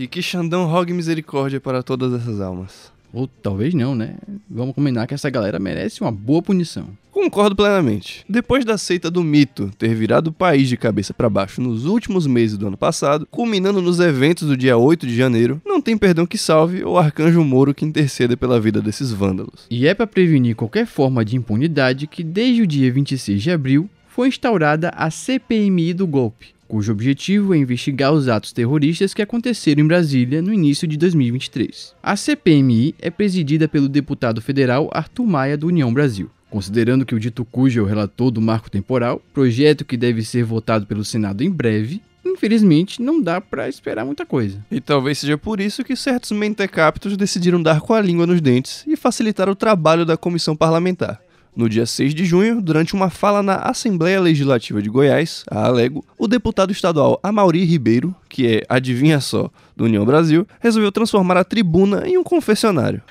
E 0.00 0.06
que 0.06 0.22
Xandão 0.22 0.64
rogue 0.64 0.94
misericórdia 0.94 1.60
para 1.60 1.82
todas 1.82 2.14
essas 2.14 2.40
almas. 2.40 2.90
Ou 3.12 3.26
talvez 3.26 3.74
não, 3.74 3.94
né? 3.94 4.14
Vamos 4.48 4.74
combinar 4.74 5.06
que 5.06 5.12
essa 5.12 5.28
galera 5.28 5.58
merece 5.58 6.00
uma 6.00 6.10
boa 6.10 6.40
punição. 6.40 6.88
Concordo 7.12 7.54
plenamente. 7.54 8.24
Depois 8.26 8.64
da 8.64 8.78
seita 8.78 9.10
do 9.10 9.22
mito 9.22 9.70
ter 9.76 9.94
virado 9.94 10.28
o 10.28 10.32
país 10.32 10.70
de 10.70 10.78
cabeça 10.78 11.12
para 11.12 11.28
baixo 11.28 11.60
nos 11.60 11.84
últimos 11.84 12.26
meses 12.26 12.56
do 12.56 12.68
ano 12.68 12.78
passado, 12.78 13.28
culminando 13.30 13.82
nos 13.82 14.00
eventos 14.00 14.48
do 14.48 14.56
dia 14.56 14.74
8 14.74 15.06
de 15.06 15.14
janeiro, 15.14 15.60
não 15.66 15.82
tem 15.82 15.98
perdão 15.98 16.24
que 16.24 16.38
salve 16.38 16.82
ou 16.82 16.96
arcanjo 16.96 17.44
Moro 17.44 17.74
que 17.74 17.84
interceda 17.84 18.38
pela 18.38 18.58
vida 18.58 18.80
desses 18.80 19.12
vândalos. 19.12 19.66
E 19.68 19.86
é 19.86 19.92
para 19.92 20.06
prevenir 20.06 20.56
qualquer 20.56 20.86
forma 20.86 21.22
de 21.26 21.36
impunidade 21.36 22.06
que 22.06 22.24
desde 22.24 22.62
o 22.62 22.66
dia 22.66 22.90
26 22.90 23.42
de 23.42 23.50
abril 23.50 23.90
foi 24.08 24.28
instaurada 24.28 24.88
a 24.96 25.10
CPMI 25.10 25.92
do 25.92 26.06
golpe, 26.06 26.54
cujo 26.70 26.92
objetivo 26.92 27.52
é 27.52 27.58
investigar 27.58 28.12
os 28.12 28.28
atos 28.28 28.52
terroristas 28.52 29.12
que 29.12 29.20
aconteceram 29.20 29.82
em 29.82 29.86
Brasília 29.88 30.40
no 30.40 30.54
início 30.54 30.86
de 30.86 30.96
2023. 30.96 31.96
A 32.00 32.14
CPMI 32.14 32.94
é 33.00 33.10
presidida 33.10 33.66
pelo 33.66 33.88
deputado 33.88 34.40
federal 34.40 34.88
Arthur 34.92 35.26
Maia 35.26 35.58
do 35.58 35.66
União 35.66 35.92
Brasil. 35.92 36.30
Considerando 36.48 37.04
que 37.04 37.14
o 37.14 37.18
dito 37.18 37.44
cujo 37.44 37.80
é 37.80 37.82
o 37.82 37.86
relator 37.86 38.30
do 38.30 38.40
marco 38.40 38.70
temporal, 38.70 39.20
projeto 39.34 39.84
que 39.84 39.96
deve 39.96 40.22
ser 40.22 40.44
votado 40.44 40.86
pelo 40.86 41.04
Senado 41.04 41.42
em 41.42 41.50
breve, 41.50 42.00
infelizmente 42.24 43.02
não 43.02 43.20
dá 43.20 43.40
para 43.40 43.68
esperar 43.68 44.04
muita 44.06 44.24
coisa. 44.24 44.64
E 44.70 44.80
talvez 44.80 45.18
seja 45.18 45.36
por 45.36 45.60
isso 45.60 45.82
que 45.82 45.96
certos 45.96 46.30
mentecaptos 46.30 47.16
decidiram 47.16 47.60
dar 47.60 47.80
com 47.80 47.94
a 47.94 48.00
língua 48.00 48.28
nos 48.28 48.40
dentes 48.40 48.84
e 48.86 48.94
facilitar 48.94 49.48
o 49.48 49.56
trabalho 49.56 50.06
da 50.06 50.16
comissão 50.16 50.54
parlamentar. 50.54 51.20
No 51.54 51.68
dia 51.68 51.84
6 51.84 52.14
de 52.14 52.24
junho, 52.24 52.62
durante 52.62 52.94
uma 52.94 53.10
fala 53.10 53.42
na 53.42 53.56
Assembleia 53.56 54.20
Legislativa 54.20 54.80
de 54.80 54.88
Goiás, 54.88 55.44
a 55.50 55.66
Alego, 55.66 56.04
o 56.16 56.28
deputado 56.28 56.70
estadual 56.70 57.18
Amauri 57.22 57.64
Ribeiro, 57.64 58.14
que 58.28 58.46
é, 58.46 58.62
adivinha 58.68 59.20
só, 59.20 59.50
do 59.76 59.84
União 59.84 60.04
Brasil, 60.04 60.46
resolveu 60.60 60.92
transformar 60.92 61.36
a 61.36 61.44
tribuna 61.44 62.06
em 62.06 62.16
um 62.16 62.22
confessionário. 62.22 63.02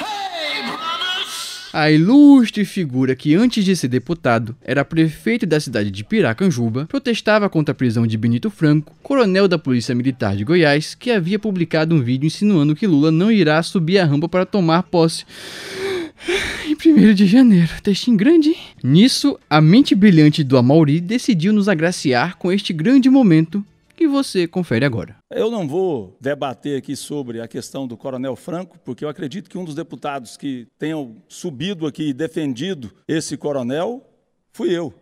A 1.72 1.92
ilustre 1.92 2.66
figura 2.66 3.16
que 3.16 3.36
antes 3.36 3.64
de 3.64 3.76
ser 3.76 3.90
deputado 3.90 4.56
era 4.64 4.84
prefeito 4.84 5.46
da 5.46 5.60
cidade 5.60 5.92
de 5.92 6.04
Piracanjuba 6.04 6.88
protestava 6.88 7.48
contra 7.48 7.74
a 7.74 7.76
prisão 7.76 8.08
de 8.08 8.18
Benito 8.18 8.50
Franco, 8.50 8.96
coronel 9.04 9.48
da 9.48 9.60
Polícia 9.60 9.94
Militar 9.94 10.36
de 10.36 10.44
Goiás, 10.44 10.96
que 10.96 11.12
havia 11.12 11.38
publicado 11.38 11.94
um 11.94 12.02
vídeo 12.02 12.26
insinuando 12.26 12.76
que 12.76 12.88
Lula 12.88 13.12
não 13.12 13.32
irá 13.32 13.62
subir 13.62 14.00
a 14.00 14.06
rampa 14.06 14.28
para 14.28 14.48
tomar 14.48 14.82
posse. 14.84 15.26
Em 16.86 16.94
1 16.94 17.14
de 17.14 17.26
janeiro, 17.28 17.82
textinho 17.84 18.16
grande. 18.16 18.56
Nisso, 18.82 19.38
a 19.50 19.60
mente 19.60 19.94
brilhante 19.94 20.46
do 20.46 20.58
Amauri 20.58 21.02
decidiu 21.02 21.52
nos 21.52 21.68
agraciar 21.68 22.38
com 22.38 22.52
este 22.52 22.72
grande 22.72 23.10
momento 23.10 23.64
que 23.98 24.08
você 24.08 24.48
confere 24.48 24.86
agora. 24.86 25.18
Eu 25.30 25.52
não 25.52 25.68
vou 25.68 26.18
debater 26.22 26.78
aqui 26.78 26.96
sobre 26.96 27.42
a 27.42 27.50
questão 27.50 27.86
do 27.86 27.98
Coronel 27.98 28.34
Franco, 28.38 28.80
porque 28.80 29.04
eu 29.04 29.10
acredito 29.10 29.50
que 29.50 29.58
um 29.58 29.66
dos 29.66 29.76
deputados 29.76 30.38
que 30.38 30.68
tenham 30.78 31.18
subido 31.28 31.86
aqui 31.86 32.10
e 32.10 32.14
defendido 32.14 32.90
esse 33.06 33.36
coronel 33.36 34.02
fui 34.54 34.72
eu. 34.72 34.94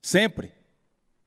Sempre. 0.00 0.52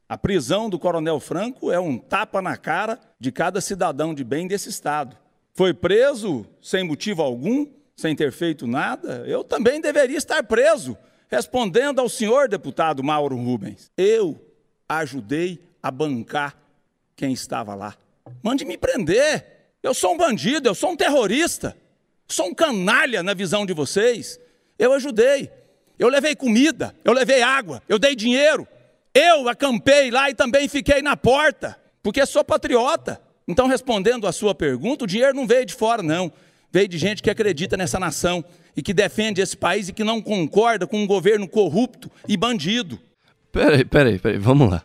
A 0.10 0.18
prisão 0.18 0.72
do 0.72 0.80
Coronel 0.80 1.20
Franco 1.20 1.72
é 1.72 1.80
um 1.80 2.00
tapa 2.00 2.42
na 2.42 2.58
cara 2.58 3.00
de 3.20 3.32
cada 3.32 3.62
cidadão 3.62 4.12
de 4.12 4.24
bem 4.24 4.48
desse 4.48 4.70
Estado. 4.70 5.16
Foi 5.54 5.72
preso 5.72 6.48
sem 6.60 6.84
motivo 6.84 7.22
algum, 7.22 7.68
sem 7.96 8.16
ter 8.16 8.32
feito 8.32 8.68
nada. 8.68 9.24
Eu 9.28 9.44
também 9.44 9.80
deveria 9.80 10.18
estar 10.18 10.44
preso, 10.44 10.98
respondendo 11.30 12.00
ao 12.00 12.10
senhor 12.10 12.48
deputado 12.48 13.04
Mauro 13.04 13.36
Rubens. 13.36 13.92
Eu 13.98 14.40
ajudei 14.88 15.62
a 15.82 15.92
bancar 15.92 16.56
quem 17.16 17.34
estava 17.34 17.76
lá. 17.76 17.96
Mande 18.42 18.66
me 18.66 18.78
prender. 18.78 19.46
Eu 19.82 19.94
sou 19.94 20.14
um 20.14 20.18
bandido, 20.18 20.70
eu 20.70 20.76
sou 20.76 20.92
um 20.92 20.96
terrorista. 20.96 21.76
Sou 22.28 22.48
um 22.48 22.54
canalha 22.54 23.22
na 23.22 23.34
visão 23.34 23.66
de 23.66 23.74
vocês. 23.74 24.40
Eu 24.80 24.94
ajudei. 24.94 25.52
Eu 26.00 26.10
levei 26.10 26.36
comida, 26.36 26.96
eu 27.06 27.14
levei 27.14 27.42
água, 27.42 27.82
eu 27.88 28.00
dei 28.00 28.16
dinheiro. 28.16 28.68
Eu 29.14 29.48
acampei 29.48 30.10
lá 30.10 30.30
e 30.30 30.34
também 30.34 30.68
fiquei 30.68 31.02
na 31.02 31.16
porta, 31.16 31.80
porque 32.02 32.26
sou 32.26 32.44
patriota. 32.44 33.22
Então, 33.48 33.68
respondendo 33.68 34.26
à 34.26 34.32
sua 34.32 34.56
pergunta, 34.56 35.04
o 35.04 35.08
dinheiro 35.08 35.36
não 35.36 35.46
veio 35.46 35.66
de 35.66 35.74
fora, 35.74 36.02
não. 36.02 36.32
Veio 36.74 36.88
de 36.88 36.98
gente 36.98 37.22
que 37.22 37.30
acredita 37.30 37.78
nessa 37.78 38.00
nação 38.00 38.44
e 38.76 38.82
que 38.82 38.96
defende 38.96 39.40
esse 39.40 39.56
país 39.56 39.90
e 39.90 39.94
que 39.94 40.04
não 40.04 40.20
concorda 40.20 40.88
com 40.88 41.04
um 41.04 41.06
governo 41.06 41.48
corrupto 41.48 42.10
e 42.28 42.36
bandido. 42.36 43.00
Peraí, 43.52 43.86
peraí, 43.86 44.18
peraí, 44.18 44.40
vamos 44.40 44.72
lá. 44.72 44.82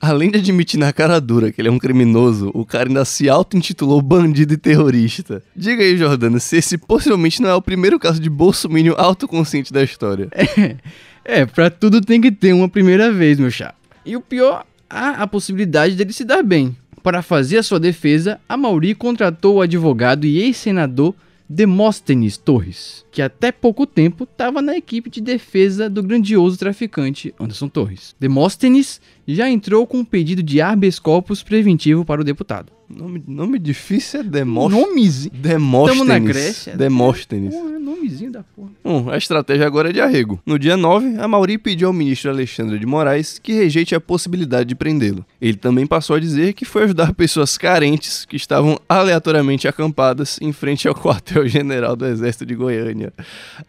Além 0.00 0.30
de 0.30 0.38
admitir 0.38 0.78
na 0.78 0.92
cara 0.92 1.20
dura 1.20 1.50
que 1.50 1.60
ele 1.60 1.66
é 1.66 1.70
um 1.72 1.80
criminoso, 1.80 2.52
o 2.54 2.64
cara 2.64 2.88
ainda 2.88 3.04
se 3.04 3.28
auto-intitulou 3.28 4.00
bandido 4.00 4.54
e 4.54 4.56
terrorista. 4.56 5.42
Diga 5.54 5.82
aí, 5.82 5.96
Jordano, 5.96 6.38
se 6.38 6.58
esse 6.58 6.78
possivelmente 6.78 7.42
não 7.42 7.50
é 7.50 7.54
o 7.54 7.62
primeiro 7.62 7.98
caso 7.98 8.20
de 8.20 8.30
bolsominion 8.30 8.94
autoconsciente 8.96 9.72
da 9.72 9.82
história. 9.82 10.28
É, 11.24 11.42
é, 11.42 11.46
pra 11.46 11.70
tudo 11.70 12.00
tem 12.00 12.20
que 12.20 12.32
ter 12.32 12.52
uma 12.52 12.68
primeira 12.68 13.12
vez, 13.12 13.38
meu 13.38 13.48
chapa. 13.48 13.76
E 14.04 14.16
o 14.16 14.20
pior, 14.20 14.66
há 14.90 15.22
a 15.22 15.26
possibilidade 15.26 15.94
dele 15.94 16.12
se 16.12 16.24
dar 16.24 16.42
bem. 16.42 16.76
Para 17.00 17.22
fazer 17.22 17.58
a 17.58 17.62
sua 17.62 17.78
defesa, 17.78 18.40
a 18.48 18.56
Mauri 18.56 18.92
contratou 18.92 19.56
o 19.56 19.60
advogado 19.60 20.24
e 20.24 20.38
ex-senador 20.38 21.14
Demóstenes 21.54 22.38
Torres, 22.38 23.04
que 23.10 23.20
até 23.20 23.52
pouco 23.52 23.86
tempo 23.86 24.24
estava 24.24 24.62
na 24.62 24.74
equipe 24.74 25.10
de 25.10 25.20
defesa 25.20 25.90
do 25.90 26.02
grandioso 26.02 26.58
traficante 26.58 27.34
Anderson 27.38 27.68
Torres. 27.68 28.16
Demóstenes 28.18 29.02
já 29.28 29.50
entrou 29.50 29.86
com 29.86 29.98
um 29.98 30.04
pedido 30.04 30.42
de 30.42 30.62
habeas 30.62 30.98
corpus 30.98 31.42
preventivo 31.42 32.06
para 32.06 32.22
o 32.22 32.24
deputado. 32.24 32.72
Nome, 32.94 33.24
nome 33.26 33.58
difícil 33.58 34.20
é 34.20 34.22
Demóstenes. 34.22 34.86
Nomezinho. 34.86 35.34
Demóstenes. 35.34 35.98
Tamo 35.98 36.08
na 36.08 36.18
Grécia. 36.18 36.76
Demóstenes. 36.76 37.54
Porra, 37.54 37.78
nomezinho 37.78 38.30
da 38.30 38.42
porra. 38.42 38.68
Bom, 38.84 39.10
a 39.10 39.16
estratégia 39.16 39.66
agora 39.66 39.88
é 39.88 39.92
de 39.92 40.00
arrego. 40.00 40.40
No 40.44 40.58
dia 40.58 40.76
9, 40.76 41.16
a 41.18 41.26
Mauri 41.26 41.56
pediu 41.56 41.88
ao 41.88 41.94
ministro 41.94 42.30
Alexandre 42.30 42.78
de 42.78 42.84
Moraes 42.84 43.38
que 43.38 43.54
rejeite 43.54 43.94
a 43.94 44.00
possibilidade 44.00 44.68
de 44.68 44.74
prendê-lo. 44.74 45.24
Ele 45.40 45.56
também 45.56 45.86
passou 45.86 46.16
a 46.16 46.20
dizer 46.20 46.52
que 46.52 46.66
foi 46.66 46.84
ajudar 46.84 47.14
pessoas 47.14 47.56
carentes 47.56 48.26
que 48.26 48.36
estavam 48.36 48.78
aleatoriamente 48.88 49.66
acampadas 49.66 50.38
em 50.42 50.52
frente 50.52 50.86
ao 50.86 50.94
quartel-general 50.94 51.96
do 51.96 52.04
Exército 52.04 52.44
de 52.44 52.54
Goiânia. 52.54 53.12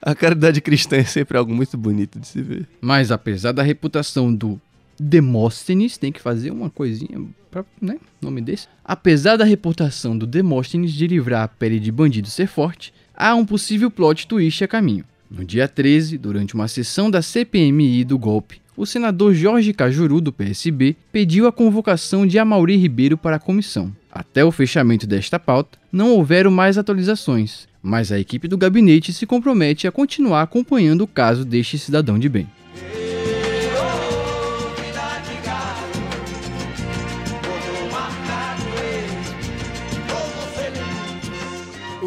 A 0.01 0.13
caridade 0.13 0.59
cristã 0.59 0.97
é 0.97 1.05
sempre 1.05 1.37
algo 1.37 1.53
muito 1.53 1.77
bonito 1.77 2.19
de 2.19 2.27
se 2.27 2.41
ver. 2.41 2.67
Mas 2.81 3.09
apesar 3.09 3.53
da 3.53 3.63
reputação 3.63 4.33
do 4.33 4.59
Demóstenes, 4.99 5.97
tem 5.97 6.11
que 6.11 6.21
fazer 6.21 6.51
uma 6.51 6.69
coisinha 6.69 7.21
pra, 7.49 7.63
né, 7.81 7.97
nome 8.21 8.41
desse. 8.41 8.67
Apesar 8.83 9.37
da 9.37 9.45
reputação 9.45 10.17
do 10.17 10.25
Demóstenes 10.25 10.91
de 10.91 11.07
livrar 11.07 11.43
a 11.43 11.47
pele 11.47 11.79
de 11.79 11.91
bandido 11.91 12.29
ser 12.29 12.47
forte, 12.47 12.93
há 13.15 13.35
um 13.35 13.45
possível 13.45 13.91
plot 13.91 14.27
twist 14.27 14.63
a 14.63 14.67
caminho. 14.67 15.05
No 15.29 15.43
dia 15.43 15.67
13, 15.67 16.17
durante 16.17 16.53
uma 16.53 16.67
sessão 16.67 17.09
da 17.09 17.21
CPMI 17.21 18.03
do 18.03 18.17
golpe, 18.17 18.61
o 18.75 18.85
senador 18.85 19.33
Jorge 19.33 19.73
Cajuru, 19.73 20.19
do 20.19 20.33
PSB, 20.33 20.95
pediu 21.11 21.47
a 21.47 21.51
convocação 21.51 22.25
de 22.25 22.39
Amaury 22.39 22.75
Ribeiro 22.75 23.17
para 23.17 23.35
a 23.35 23.39
comissão. 23.39 23.91
Até 24.11 24.43
o 24.43 24.51
fechamento 24.51 25.05
desta 25.05 25.39
pauta, 25.39 25.77
não 25.91 26.11
houveram 26.11 26.51
mais 26.51 26.77
atualizações, 26.77 27.67
mas 27.81 28.11
a 28.11 28.19
equipe 28.19 28.47
do 28.47 28.57
gabinete 28.57 29.13
se 29.13 29.25
compromete 29.25 29.87
a 29.87 29.91
continuar 29.91 30.41
acompanhando 30.41 31.01
o 31.01 31.07
caso 31.07 31.45
deste 31.45 31.77
cidadão 31.77 32.17
de 32.17 32.29
bem. 32.29 32.47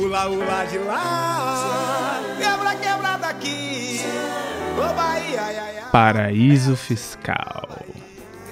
Ula, 0.07 0.29
ula 0.29 0.65
de 0.67 0.79
lá, 0.79 2.23
quebra, 2.39 2.77
quebra 2.77 3.17
daqui. 3.17 3.99
Ô 4.79 4.95
Bahia, 4.95 5.43
ai, 5.43 5.59
ai, 5.59 5.79
ai. 5.79 5.91
Paraíso 5.91 6.77
Fiscal. 6.77 7.85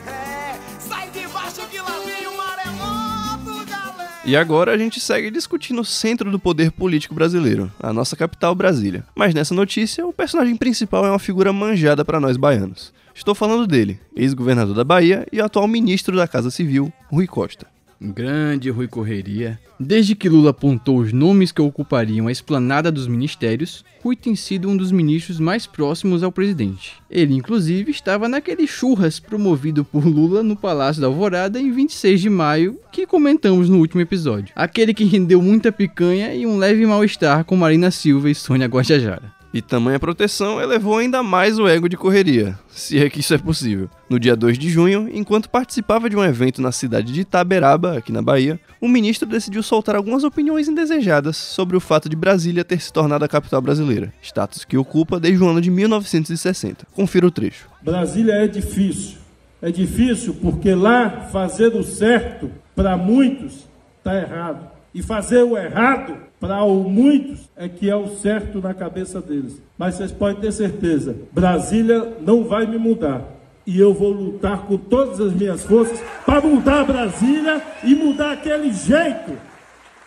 É, 0.05 0.59
sai 0.81 1.11
de 1.11 1.29
baixo 1.29 1.65
que 1.69 1.79
lá 1.79 1.97
vem 2.05 2.27
o 2.27 2.37
maremoto, 2.37 3.71
galera. 3.71 4.11
E 4.25 4.37
agora 4.37 4.73
a 4.73 4.77
gente 4.77 4.99
segue 4.99 5.31
discutindo 5.31 5.81
o 5.81 5.85
centro 5.85 6.29
do 6.29 6.41
poder 6.41 6.73
político 6.73 7.15
brasileiro, 7.15 7.71
a 7.79 7.93
nossa 7.93 8.17
capital, 8.17 8.53
Brasília. 8.57 9.05
Mas 9.15 9.33
nessa 9.33 9.55
notícia, 9.55 10.05
o 10.05 10.13
personagem 10.13 10.57
principal 10.57 11.07
é 11.07 11.11
uma 11.11 11.21
figura 11.21 11.53
manjada 11.53 12.05
para 12.05 12.19
nós 12.19 12.37
baianos. 12.37 12.93
Estou 13.15 13.33
falando 13.33 13.65
dele, 13.65 14.01
ex-governador 14.17 14.75
da 14.75 14.83
Bahia 14.83 15.25
e 15.31 15.41
atual 15.41 15.69
ministro 15.69 16.17
da 16.17 16.27
Casa 16.27 16.51
Civil, 16.51 16.93
Rui 17.13 17.29
Costa. 17.29 17.74
Grande 18.01 18.71
Rui 18.71 18.89
Correria. 18.89 19.59
Desde 19.79 20.15
que 20.15 20.29
Lula 20.29 20.51
apontou 20.51 20.99
os 20.99 21.13
nomes 21.13 21.53
que 21.53 21.61
ocupariam 21.61 22.29
a 22.29 22.33
esplanada 22.33 22.91
dos 22.93 23.07
ministérios, 23.07 23.85
Rui 24.03 24.15
tem 24.15 24.37
sido 24.37 24.69
um 24.69 24.77
dos 24.77 24.93
ministros 24.93 25.41
mais 25.41 25.67
próximos 25.67 26.23
ao 26.23 26.31
presidente. 26.31 26.93
Ele, 27.11 27.35
inclusive, 27.35 27.91
estava 27.91 28.29
naquele 28.29 28.67
churras 28.67 29.19
promovido 29.19 29.85
por 29.85 30.07
Lula 30.07 30.43
no 30.43 30.57
Palácio 30.57 31.01
da 31.01 31.09
Alvorada 31.09 31.61
em 31.61 31.73
26 31.73 32.21
de 32.21 32.31
maio, 32.31 32.79
que 32.93 33.07
comentamos 33.07 33.69
no 33.69 33.79
último 33.79 34.01
episódio. 34.01 34.53
Aquele 34.55 34.95
que 34.95 35.05
rendeu 35.05 35.43
muita 35.43 35.73
picanha 35.73 36.35
e 36.35 36.47
um 36.47 36.57
leve 36.57 36.87
mal-estar 36.87 37.45
com 37.45 37.57
Marina 37.57 37.91
Silva 37.91 38.31
e 38.31 38.35
Sônia 38.35 38.69
Guajajara. 38.69 39.34
E 39.55 39.63
tamanha 39.63 40.01
proteção 40.01 40.61
elevou 40.61 40.99
ainda 40.99 41.23
mais 41.23 41.61
o 41.61 41.69
ego 41.69 41.89
de 41.89 41.97
correria, 41.97 42.59
se 42.69 42.99
é 42.99 43.09
que 43.09 43.21
isso 43.21 43.33
é 43.33 43.39
possível. 43.39 43.89
No 44.11 44.19
dia 44.19 44.35
2 44.35 44.59
de 44.59 44.69
junho, 44.69 45.09
enquanto 45.15 45.49
participava 45.49 46.11
de 46.11 46.17
um 46.17 46.25
evento 46.25 46.61
na 46.61 46.73
cidade 46.73 47.13
de 47.13 47.21
Itaberaba, 47.21 47.99
aqui 47.99 48.11
na 48.11 48.21
Bahia, 48.21 48.59
o 48.81 48.89
ministro 48.89 49.29
decidiu 49.29 49.63
soltar 49.63 49.95
algumas 49.95 50.25
opiniões 50.25 50.67
indesejadas 50.67 51.37
sobre 51.37 51.77
o 51.77 51.81
fato 51.81 52.09
de 52.09 52.17
Brasília 52.17 52.65
ter 52.65 52.81
se 52.81 52.93
tornado 52.93 53.25
a 53.25 53.29
capital 53.29 53.63
brasileira, 53.63 54.13
status 54.21 54.65
que 54.65 54.77
ocupa 54.77 55.21
desde 55.21 55.41
o 55.41 55.49
ano 55.49 55.61
de 55.61 55.71
1960. 55.71 56.85
Confira 56.93 57.25
o 57.25 57.31
trecho. 57.31 57.69
Brasília 57.81 58.33
é 58.33 58.49
difícil. 58.49 59.19
É 59.63 59.71
difícil 59.71 60.35
porque 60.43 60.75
lá 60.75 61.29
fazer 61.31 61.69
o 61.77 61.85
certo 61.85 62.51
para 62.75 62.97
muitos 62.97 63.69
está 63.99 64.17
errado. 64.17 64.74
E 64.95 65.03
fazer 65.03 65.43
o 65.43 65.59
errado 65.59 66.17
para 66.39 66.65
muitos 66.65 67.51
é 67.57 67.69
que 67.69 67.91
é 67.91 67.97
o 67.97 68.07
certo 68.17 68.61
na 68.61 68.73
cabeça 68.73 69.21
deles. 69.21 69.61
Mas 69.77 69.97
vocês 69.97 70.13
podem 70.13 70.41
ter 70.41 70.53
certeza, 70.53 71.17
Brasília 71.33 72.17
não 72.21 72.45
vai 72.45 72.67
me 72.67 72.79
mudar. 72.79 73.23
E 73.67 73.81
eu 73.81 73.93
vou 73.93 74.13
lutar 74.13 74.67
com 74.67 74.77
todas 74.77 75.21
as 75.21 75.33
minhas 75.33 75.65
forças 75.65 76.01
para 76.25 76.41
mudar 76.41 76.85
Brasília 76.85 77.61
e 77.83 77.95
mudar 77.95 78.33
aquele 78.33 78.73
jeito 78.73 79.33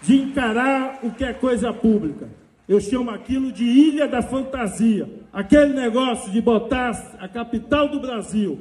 de 0.01 0.15
encarar 0.15 0.99
o 1.03 1.11
que 1.11 1.25
é 1.25 1.33
coisa 1.33 1.73
pública. 1.73 2.29
Eu 2.69 2.79
chamo 2.79 3.09
aquilo 3.09 3.51
de 3.51 3.63
ilha 3.63 4.07
da 4.07 4.21
fantasia. 4.21 5.09
Aquele 5.33 5.73
negócio 5.73 6.31
de 6.31 6.39
botar 6.39 6.91
a 7.19 7.27
capital 7.27 7.89
do 7.89 7.99
Brasil 7.99 8.59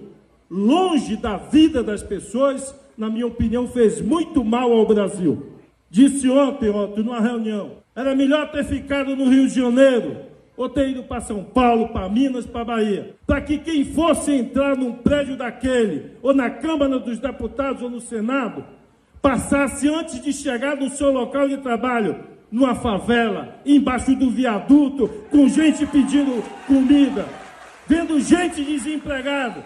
longe 0.50 1.16
da 1.16 1.36
vida 1.36 1.82
das 1.82 2.02
pessoas, 2.02 2.74
na 2.96 3.10
minha 3.10 3.26
opinião, 3.26 3.68
fez 3.68 4.00
muito 4.00 4.44
mal 4.44 4.72
ao 4.72 4.86
Brasil. 4.86 5.55
Disse 5.90 6.28
ontem, 6.28 6.68
ontem, 6.70 7.02
numa 7.02 7.20
reunião, 7.20 7.78
era 7.94 8.14
melhor 8.14 8.50
ter 8.50 8.64
ficado 8.64 9.14
no 9.16 9.28
Rio 9.28 9.48
de 9.48 9.54
Janeiro 9.54 10.16
ou 10.56 10.68
ter 10.68 10.88
ido 10.88 11.02
para 11.02 11.20
São 11.20 11.44
Paulo, 11.44 11.88
para 11.88 12.08
Minas, 12.08 12.46
para 12.46 12.64
Bahia, 12.64 13.14
para 13.26 13.40
que 13.40 13.58
quem 13.58 13.84
fosse 13.84 14.32
entrar 14.32 14.76
num 14.76 14.92
prédio 14.92 15.36
daquele, 15.36 16.12
ou 16.22 16.34
na 16.34 16.48
Câmara 16.48 16.98
dos 16.98 17.18
Deputados 17.18 17.82
ou 17.82 17.90
no 17.90 18.00
Senado, 18.00 18.64
passasse 19.20 19.88
antes 19.88 20.20
de 20.22 20.32
chegar 20.32 20.76
no 20.76 20.88
seu 20.88 21.12
local 21.12 21.48
de 21.48 21.58
trabalho, 21.58 22.20
numa 22.50 22.74
favela, 22.74 23.60
embaixo 23.66 24.14
do 24.14 24.30
viaduto, 24.30 25.08
com 25.30 25.48
gente 25.48 25.84
pedindo 25.86 26.42
comida, 26.66 27.26
vendo 27.86 28.18
gente 28.20 28.64
desempregada, 28.64 29.62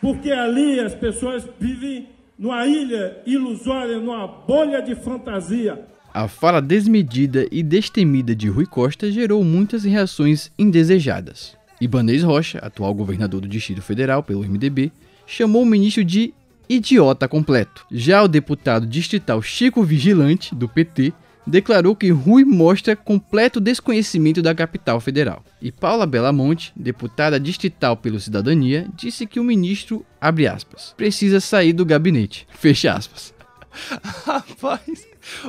porque 0.00 0.30
ali 0.30 0.80
as 0.80 0.94
pessoas 0.94 1.46
vivem 1.58 2.08
numa 2.38 2.66
ilha 2.66 3.20
ilusória, 3.26 3.98
numa 3.98 4.26
bolha 4.26 4.80
de 4.80 4.94
fantasia. 4.94 5.84
A 6.14 6.28
fala 6.28 6.60
desmedida 6.60 7.46
e 7.50 7.62
destemida 7.62 8.34
de 8.34 8.48
Rui 8.48 8.66
Costa 8.66 9.10
gerou 9.10 9.42
muitas 9.44 9.84
reações 9.84 10.50
indesejadas. 10.58 11.56
Ibanez 11.80 12.22
Rocha, 12.22 12.58
atual 12.58 12.94
governador 12.94 13.40
do 13.40 13.48
Distrito 13.48 13.82
Federal 13.82 14.22
pelo 14.22 14.42
MDB, 14.42 14.90
chamou 15.26 15.62
o 15.62 15.66
ministro 15.66 16.04
de 16.04 16.32
idiota 16.68 17.28
completo. 17.28 17.84
Já 17.90 18.22
o 18.22 18.28
deputado 18.28 18.86
distrital 18.86 19.40
Chico 19.42 19.82
Vigilante, 19.82 20.54
do 20.54 20.68
PT, 20.68 21.12
declarou 21.48 21.96
que 21.96 22.10
Rui 22.10 22.44
mostra 22.44 22.94
completo 22.94 23.60
desconhecimento 23.60 24.42
da 24.42 24.54
capital 24.54 25.00
federal. 25.00 25.42
E 25.60 25.72
Paula 25.72 26.06
Belamonte, 26.06 26.72
deputada 26.76 27.40
distrital 27.40 27.96
pelo 27.96 28.20
Cidadania, 28.20 28.86
disse 28.94 29.26
que 29.26 29.40
o 29.40 29.44
ministro, 29.44 30.04
abre 30.20 30.46
aspas, 30.46 30.94
precisa 30.96 31.40
sair 31.40 31.72
do 31.72 31.84
gabinete, 31.84 32.46
fecha 32.54 32.92
aspas. 32.92 33.34
Rapaz, 34.24 35.06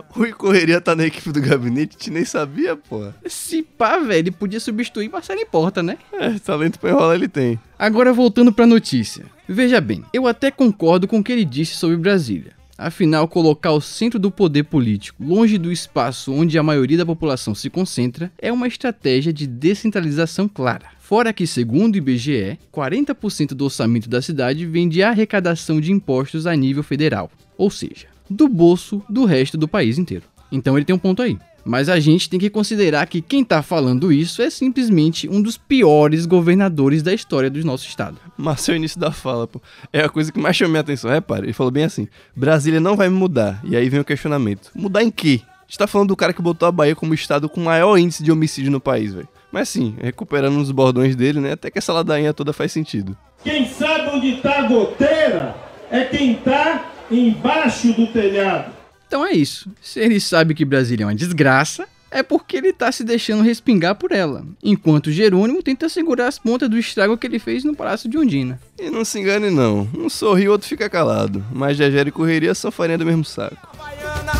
Rui 0.10 0.34
Correria 0.34 0.80
tá 0.80 0.96
na 0.96 1.06
equipe 1.06 1.32
do 1.32 1.42
gabinete, 1.42 1.96
a 1.96 2.00
gente 2.00 2.12
nem 2.12 2.26
sabia, 2.26 2.76
pô. 2.76 3.12
Se 3.26 3.64
pá, 3.64 3.98
velho, 3.98 4.20
ele 4.20 4.32
podia 4.32 4.60
substituir 4.60 5.10
Marcelo 5.10 5.46
Porta, 5.46 5.82
né? 5.82 5.98
É, 6.14 6.38
talento 6.40 6.80
pra 6.80 6.90
enrolar 6.90 7.16
ele 7.16 7.28
tem. 7.28 7.60
Agora 7.78 8.14
voltando 8.14 8.54
pra 8.54 8.68
notícia. 8.68 9.26
Veja 9.48 9.82
bem, 9.82 10.04
eu 10.14 10.28
até 10.28 10.52
concordo 10.52 11.08
com 11.08 11.20
o 11.20 11.24
que 11.24 11.32
ele 11.32 11.46
disse 11.46 11.76
sobre 11.76 11.98
Brasília. 11.98 12.59
Afinal, 12.82 13.28
colocar 13.28 13.74
o 13.74 13.82
centro 13.82 14.18
do 14.18 14.32
poder 14.32 14.63
político 14.63 15.22
longe 15.22 15.58
do 15.58 15.70
espaço 15.70 16.32
onde 16.32 16.58
a 16.58 16.63
maioria 16.63 16.98
da 16.98 17.06
população 17.06 17.54
se 17.54 17.70
concentra 17.70 18.32
é 18.38 18.54
uma 18.54 18.70
estratégia 18.70 19.34
de 19.34 19.46
descentralização 19.46 20.48
clara. 20.48 20.86
Fora 20.98 21.34
que, 21.34 21.46
segundo 21.46 21.96
o 21.96 21.98
IBGE, 21.98 22.58
40% 22.74 23.50
do 23.50 23.65
orçamento 23.65 24.10
da 24.10 24.22
cidade 24.22 24.65
vem 24.65 24.88
de 24.88 25.04
arrecadação 25.04 25.82
de 25.82 25.92
impostos 25.92 26.48
a 26.48 26.56
nível 26.56 26.82
federal, 26.82 27.30
ou 27.58 27.70
seja, 27.70 28.08
do 28.30 28.48
bolso 28.48 29.04
do 29.10 29.26
resto 29.26 29.58
do 29.58 29.68
país 29.68 29.98
inteiro. 29.98 30.24
Então 30.50 30.78
ele 30.78 30.86
tem 30.86 30.96
um 30.96 31.00
ponto 31.00 31.22
aí. 31.22 31.38
Mas 31.69 31.88
a 31.88 31.99
gente 31.99 32.27
tem 32.27 32.39
que 32.39 32.49
considerar 32.49 33.05
que 33.05 33.21
quem 33.21 33.43
tá 33.43 33.62
falando 33.62 34.12
isso 34.12 34.41
é 34.41 34.49
simplesmente 34.49 35.29
um 35.29 35.39
dos 35.39 35.55
piores 35.55 36.25
governadores 36.25 37.03
da 37.03 37.13
história 37.13 37.47
do 37.47 37.63
nosso 37.63 37.88
estado. 37.88 38.17
Mas 38.36 38.62
seu 38.62 38.75
início 38.75 38.99
da 38.99 39.12
fala, 39.12 39.45
pô, 39.45 39.62
é 39.93 40.01
a 40.01 40.10
coisa 40.10 40.32
que 40.32 40.39
mais 40.39 40.55
chamou 40.55 40.71
minha 40.71 40.82
atenção. 40.82 41.12
Repara, 41.12 41.45
ele 41.45 41.53
falou 41.53 41.69
bem 41.69 41.84
assim: 41.84 42.08
Brasília 42.36 42.79
não 42.79 42.95
vai 42.95 43.08
me 43.08 43.13
mudar. 43.15 43.62
E 43.63 43.75
aí 43.75 43.88
vem 43.88 43.99
o 43.99 44.03
questionamento: 44.03 44.71
mudar 44.73 45.03
em 45.03 45.12
quê? 45.12 45.41
A 45.43 45.65
gente 45.67 45.77
tá 45.77 45.86
falando 45.86 46.08
do 46.08 46.15
cara 46.15 46.34
que 46.34 46.41
botou 46.41 46.67
a 46.67 46.71
Bahia 46.71 46.95
como 46.95 47.13
estado 47.13 47.47
com 47.47 47.62
o 47.62 47.65
maior 47.65 47.95
índice 47.97 48.23
de 48.23 48.32
homicídio 48.32 48.71
no 48.71 48.79
país, 48.79 49.13
velho. 49.13 49.27
Mas 49.51 49.69
sim, 49.69 49.95
recuperando 50.01 50.58
os 50.58 50.71
bordões 50.71 51.15
dele, 51.15 51.39
né? 51.39 51.51
Até 51.51 51.69
que 51.69 51.77
essa 51.77 51.93
ladainha 51.93 52.34
toda 52.34 52.51
faz 52.51 52.71
sentido. 52.71 53.15
Quem 53.43 53.67
sabe 53.67 54.10
onde 54.10 54.38
está 54.38 54.62
a 54.62 54.67
goteira 54.67 55.55
é 55.91 56.05
quem 56.05 56.32
está 56.32 56.89
embaixo 57.12 57.93
do 57.93 58.08
telhado. 58.08 58.79
Então 59.10 59.26
é 59.26 59.32
isso. 59.32 59.67
Se 59.82 60.00
ele 60.00 60.19
sabe 60.19 60.54
que 60.54 60.63
Brasília 60.63 61.04
é 61.04 61.08
uma 61.08 61.15
desgraça, 61.15 61.88
é 62.12 62.22
porque 62.22 62.56
ele 62.56 62.72
tá 62.72 62.91
se 62.91 63.04
deixando 63.04 63.41
respingar 63.41 63.95
por 63.95 64.12
ela. 64.12 64.45
Enquanto 64.62 65.12
Jerônimo 65.12 65.63
tenta 65.63 65.89
segurar 65.89 66.28
as 66.28 66.38
pontas 66.38 66.69
do 66.69 66.78
estrago 66.78 67.17
que 67.17 67.26
ele 67.26 67.39
fez 67.39 67.63
no 67.63 67.76
Palácio 67.76 68.08
de 68.08 68.19
Ondina. 68.19 68.62
E 68.78 68.91
não 68.91 69.04
se 69.04 69.19
engane 69.19 69.50
não, 69.50 69.89
um 69.98 70.08
sorri 70.12 70.48
o 70.48 70.52
outro 70.52 70.67
fica 70.67 70.88
calado. 70.88 71.43
Mas 71.52 71.76
Gegé 71.76 72.02
e 72.02 72.12
Correria 72.12 72.54
são 72.54 72.69
farinha 72.69 73.00
do 73.00 73.06
mesmo 73.06 73.26
saco. 73.26 73.58
A 73.74 73.76
Baiana 73.76 74.32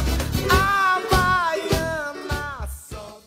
só 2.78 3.20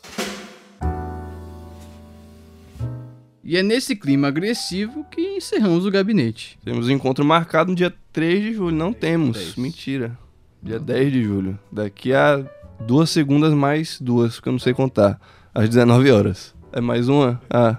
E 3.43 3.57
é 3.57 3.65
nesse 3.65 3.97
clima 3.97 4.29
agressivo 4.29 5.05
que 5.11 5.21
encerramos 5.21 5.85
o 5.85 5.91
gabinete. 5.91 6.57
Temos 6.65 6.87
um 6.87 6.93
encontro 6.93 7.25
marcado 7.25 7.71
no 7.71 7.77
dia 7.77 7.93
3 8.13 8.41
de 8.41 8.55
julho. 8.55 8.77
Não 8.77 8.93
temos. 8.93 9.57
Mentira. 9.57 10.17
Dia 10.63 10.79
10 10.79 11.13
de 11.13 11.25
julho. 11.25 11.59
Daqui 11.71 12.13
a 12.15 12.45
duas 12.87 13.11
segundas 13.11 13.53
mais 13.53 14.01
duas, 14.01 14.39
que 14.39 14.49
eu 14.49 14.53
não 14.53 14.59
sei 14.61 14.73
contar. 14.73 15.21
Às 15.55 15.69
19 15.69 16.11
horas. 16.11 16.55
É 16.73 16.81
mais 16.81 17.09
uma? 17.09 17.41
Ah, 17.51 17.77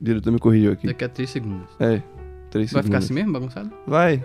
o 0.00 0.04
diretor 0.04 0.32
me 0.32 0.38
corrigiu 0.38 0.72
aqui. 0.72 0.86
Daqui 0.86 1.04
a 1.04 1.08
3 1.08 1.28
segundos. 1.30 1.68
É. 1.78 2.02
Três 2.50 2.72
Vai 2.72 2.82
ficar 2.82 3.00
segundos. 3.00 3.04
assim 3.04 3.14
mesmo, 3.14 3.32
bagunçado? 3.32 3.70
Vai. 3.86 4.18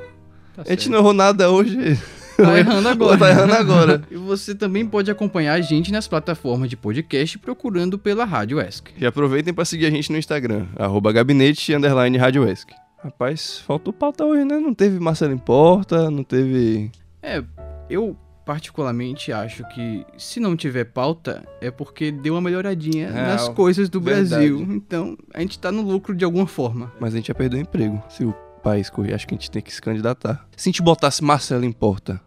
Tá 0.55 0.63
a 0.65 0.69
gente 0.69 0.83
certo. 0.83 0.91
não 0.91 0.99
errou 0.99 1.13
nada 1.13 1.49
hoje. 1.51 1.99
Tá 2.37 2.57
errando 2.57 2.87
agora. 2.87 3.17
Tá 3.17 3.29
errando 3.29 3.53
agora. 3.53 4.03
e 4.09 4.15
você 4.15 4.55
também 4.55 4.85
pode 4.85 5.11
acompanhar 5.11 5.53
a 5.55 5.61
gente 5.61 5.91
nas 5.91 6.07
plataformas 6.07 6.69
de 6.69 6.77
podcast 6.77 7.37
procurando 7.37 7.99
pela 7.99 8.23
Rádio 8.23 8.61
ESC. 8.61 8.91
E 8.97 9.05
aproveitem 9.05 9.53
pra 9.53 9.65
seguir 9.65 9.87
a 9.87 9.91
gente 9.91 10.11
no 10.11 10.17
Instagram, 10.17 10.67
arroba 10.77 11.11
gabinete 11.11 11.73
underline 11.73 12.17
Rádio 12.17 12.47
Esc. 12.47 12.71
Rapaz, 13.03 13.59
faltou 13.59 13.93
pauta 13.93 14.25
hoje, 14.25 14.43
né? 14.45 14.57
Não 14.59 14.73
teve 14.73 14.99
Marcelo 14.99 15.33
Importa, 15.33 16.09
não 16.11 16.23
teve. 16.23 16.91
É, 17.21 17.41
eu 17.89 18.15
particularmente 18.45 19.31
acho 19.31 19.63
que 19.69 20.03
se 20.17 20.39
não 20.39 20.55
tiver 20.55 20.85
pauta 20.85 21.43
é 21.61 21.69
porque 21.69 22.11
deu 22.11 22.33
uma 22.33 22.41
melhoradinha 22.41 23.07
É, 23.09 23.11
nas 23.27 23.47
coisas 23.49 23.89
do 23.89 24.01
verdade. 24.01 24.29
Brasil. 24.49 24.61
Então 24.75 25.17
a 25.33 25.39
gente 25.41 25.59
tá 25.59 25.71
no 25.71 25.81
lucro 25.83 26.15
de 26.15 26.25
alguma 26.25 26.47
forma. 26.47 26.91
Mas 26.99 27.13
a 27.13 27.17
gente 27.17 27.27
ia 27.29 27.35
perder 27.35 27.57
o 27.57 27.59
emprego 27.59 28.01
se 28.09 28.25
o 28.25 28.33
país 28.63 28.89
correr. 28.89 29.13
Acho 29.13 29.27
que 29.27 29.35
a 29.35 29.37
gente 29.37 29.51
tem 29.51 29.61
que 29.61 29.71
se 29.73 29.81
candidatar. 29.81 30.47
Se 30.57 30.67
a 30.67 30.71
gente 30.71 30.81
botasse 30.81 31.23
Marcelo 31.23 31.63
Importa, 31.65 32.19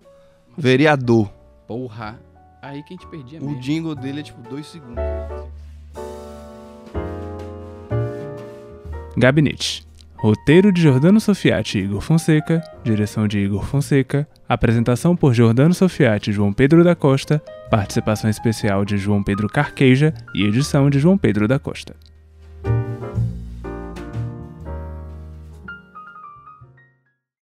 vereador, 0.57 1.29
Porra, 1.67 2.21
aí 2.61 2.83
que 2.85 2.95
a 2.95 2.97
gente 2.97 3.07
perdia 3.09 3.41
o 3.41 3.45
mesmo. 3.47 3.61
jingle 3.61 3.95
dele 3.95 4.21
é 4.21 4.23
tipo 4.23 4.41
dois 4.49 4.67
segundos. 4.67 5.03
Gabinete. 9.17 9.87
Roteiro 10.23 10.71
de 10.71 10.81
Jordano 10.81 11.19
Sofiati 11.19 11.81
e 11.81 11.83
Igor 11.83 12.01
Fonseca, 12.01 12.63
direção 12.85 13.27
de 13.27 13.41
Igor 13.41 13.65
Fonseca, 13.65 14.25
apresentação 14.49 15.17
por 15.17 15.35
Jordano 15.35 15.75
Sofiati 15.75 16.31
e 16.31 16.33
João 16.33 16.53
Pedro 16.53 16.85
da 16.85 16.95
Costa, 16.95 17.43
participação 17.69 18.31
especial 18.31 18.85
de 18.85 18.97
João 18.97 19.21
Pedro 19.21 19.49
Carqueja 19.49 20.15
e 20.33 20.45
edição 20.45 20.89
de 20.89 21.01
João 21.01 21.19
Pedro 21.19 21.49
da 21.49 21.59
Costa. 21.59 21.97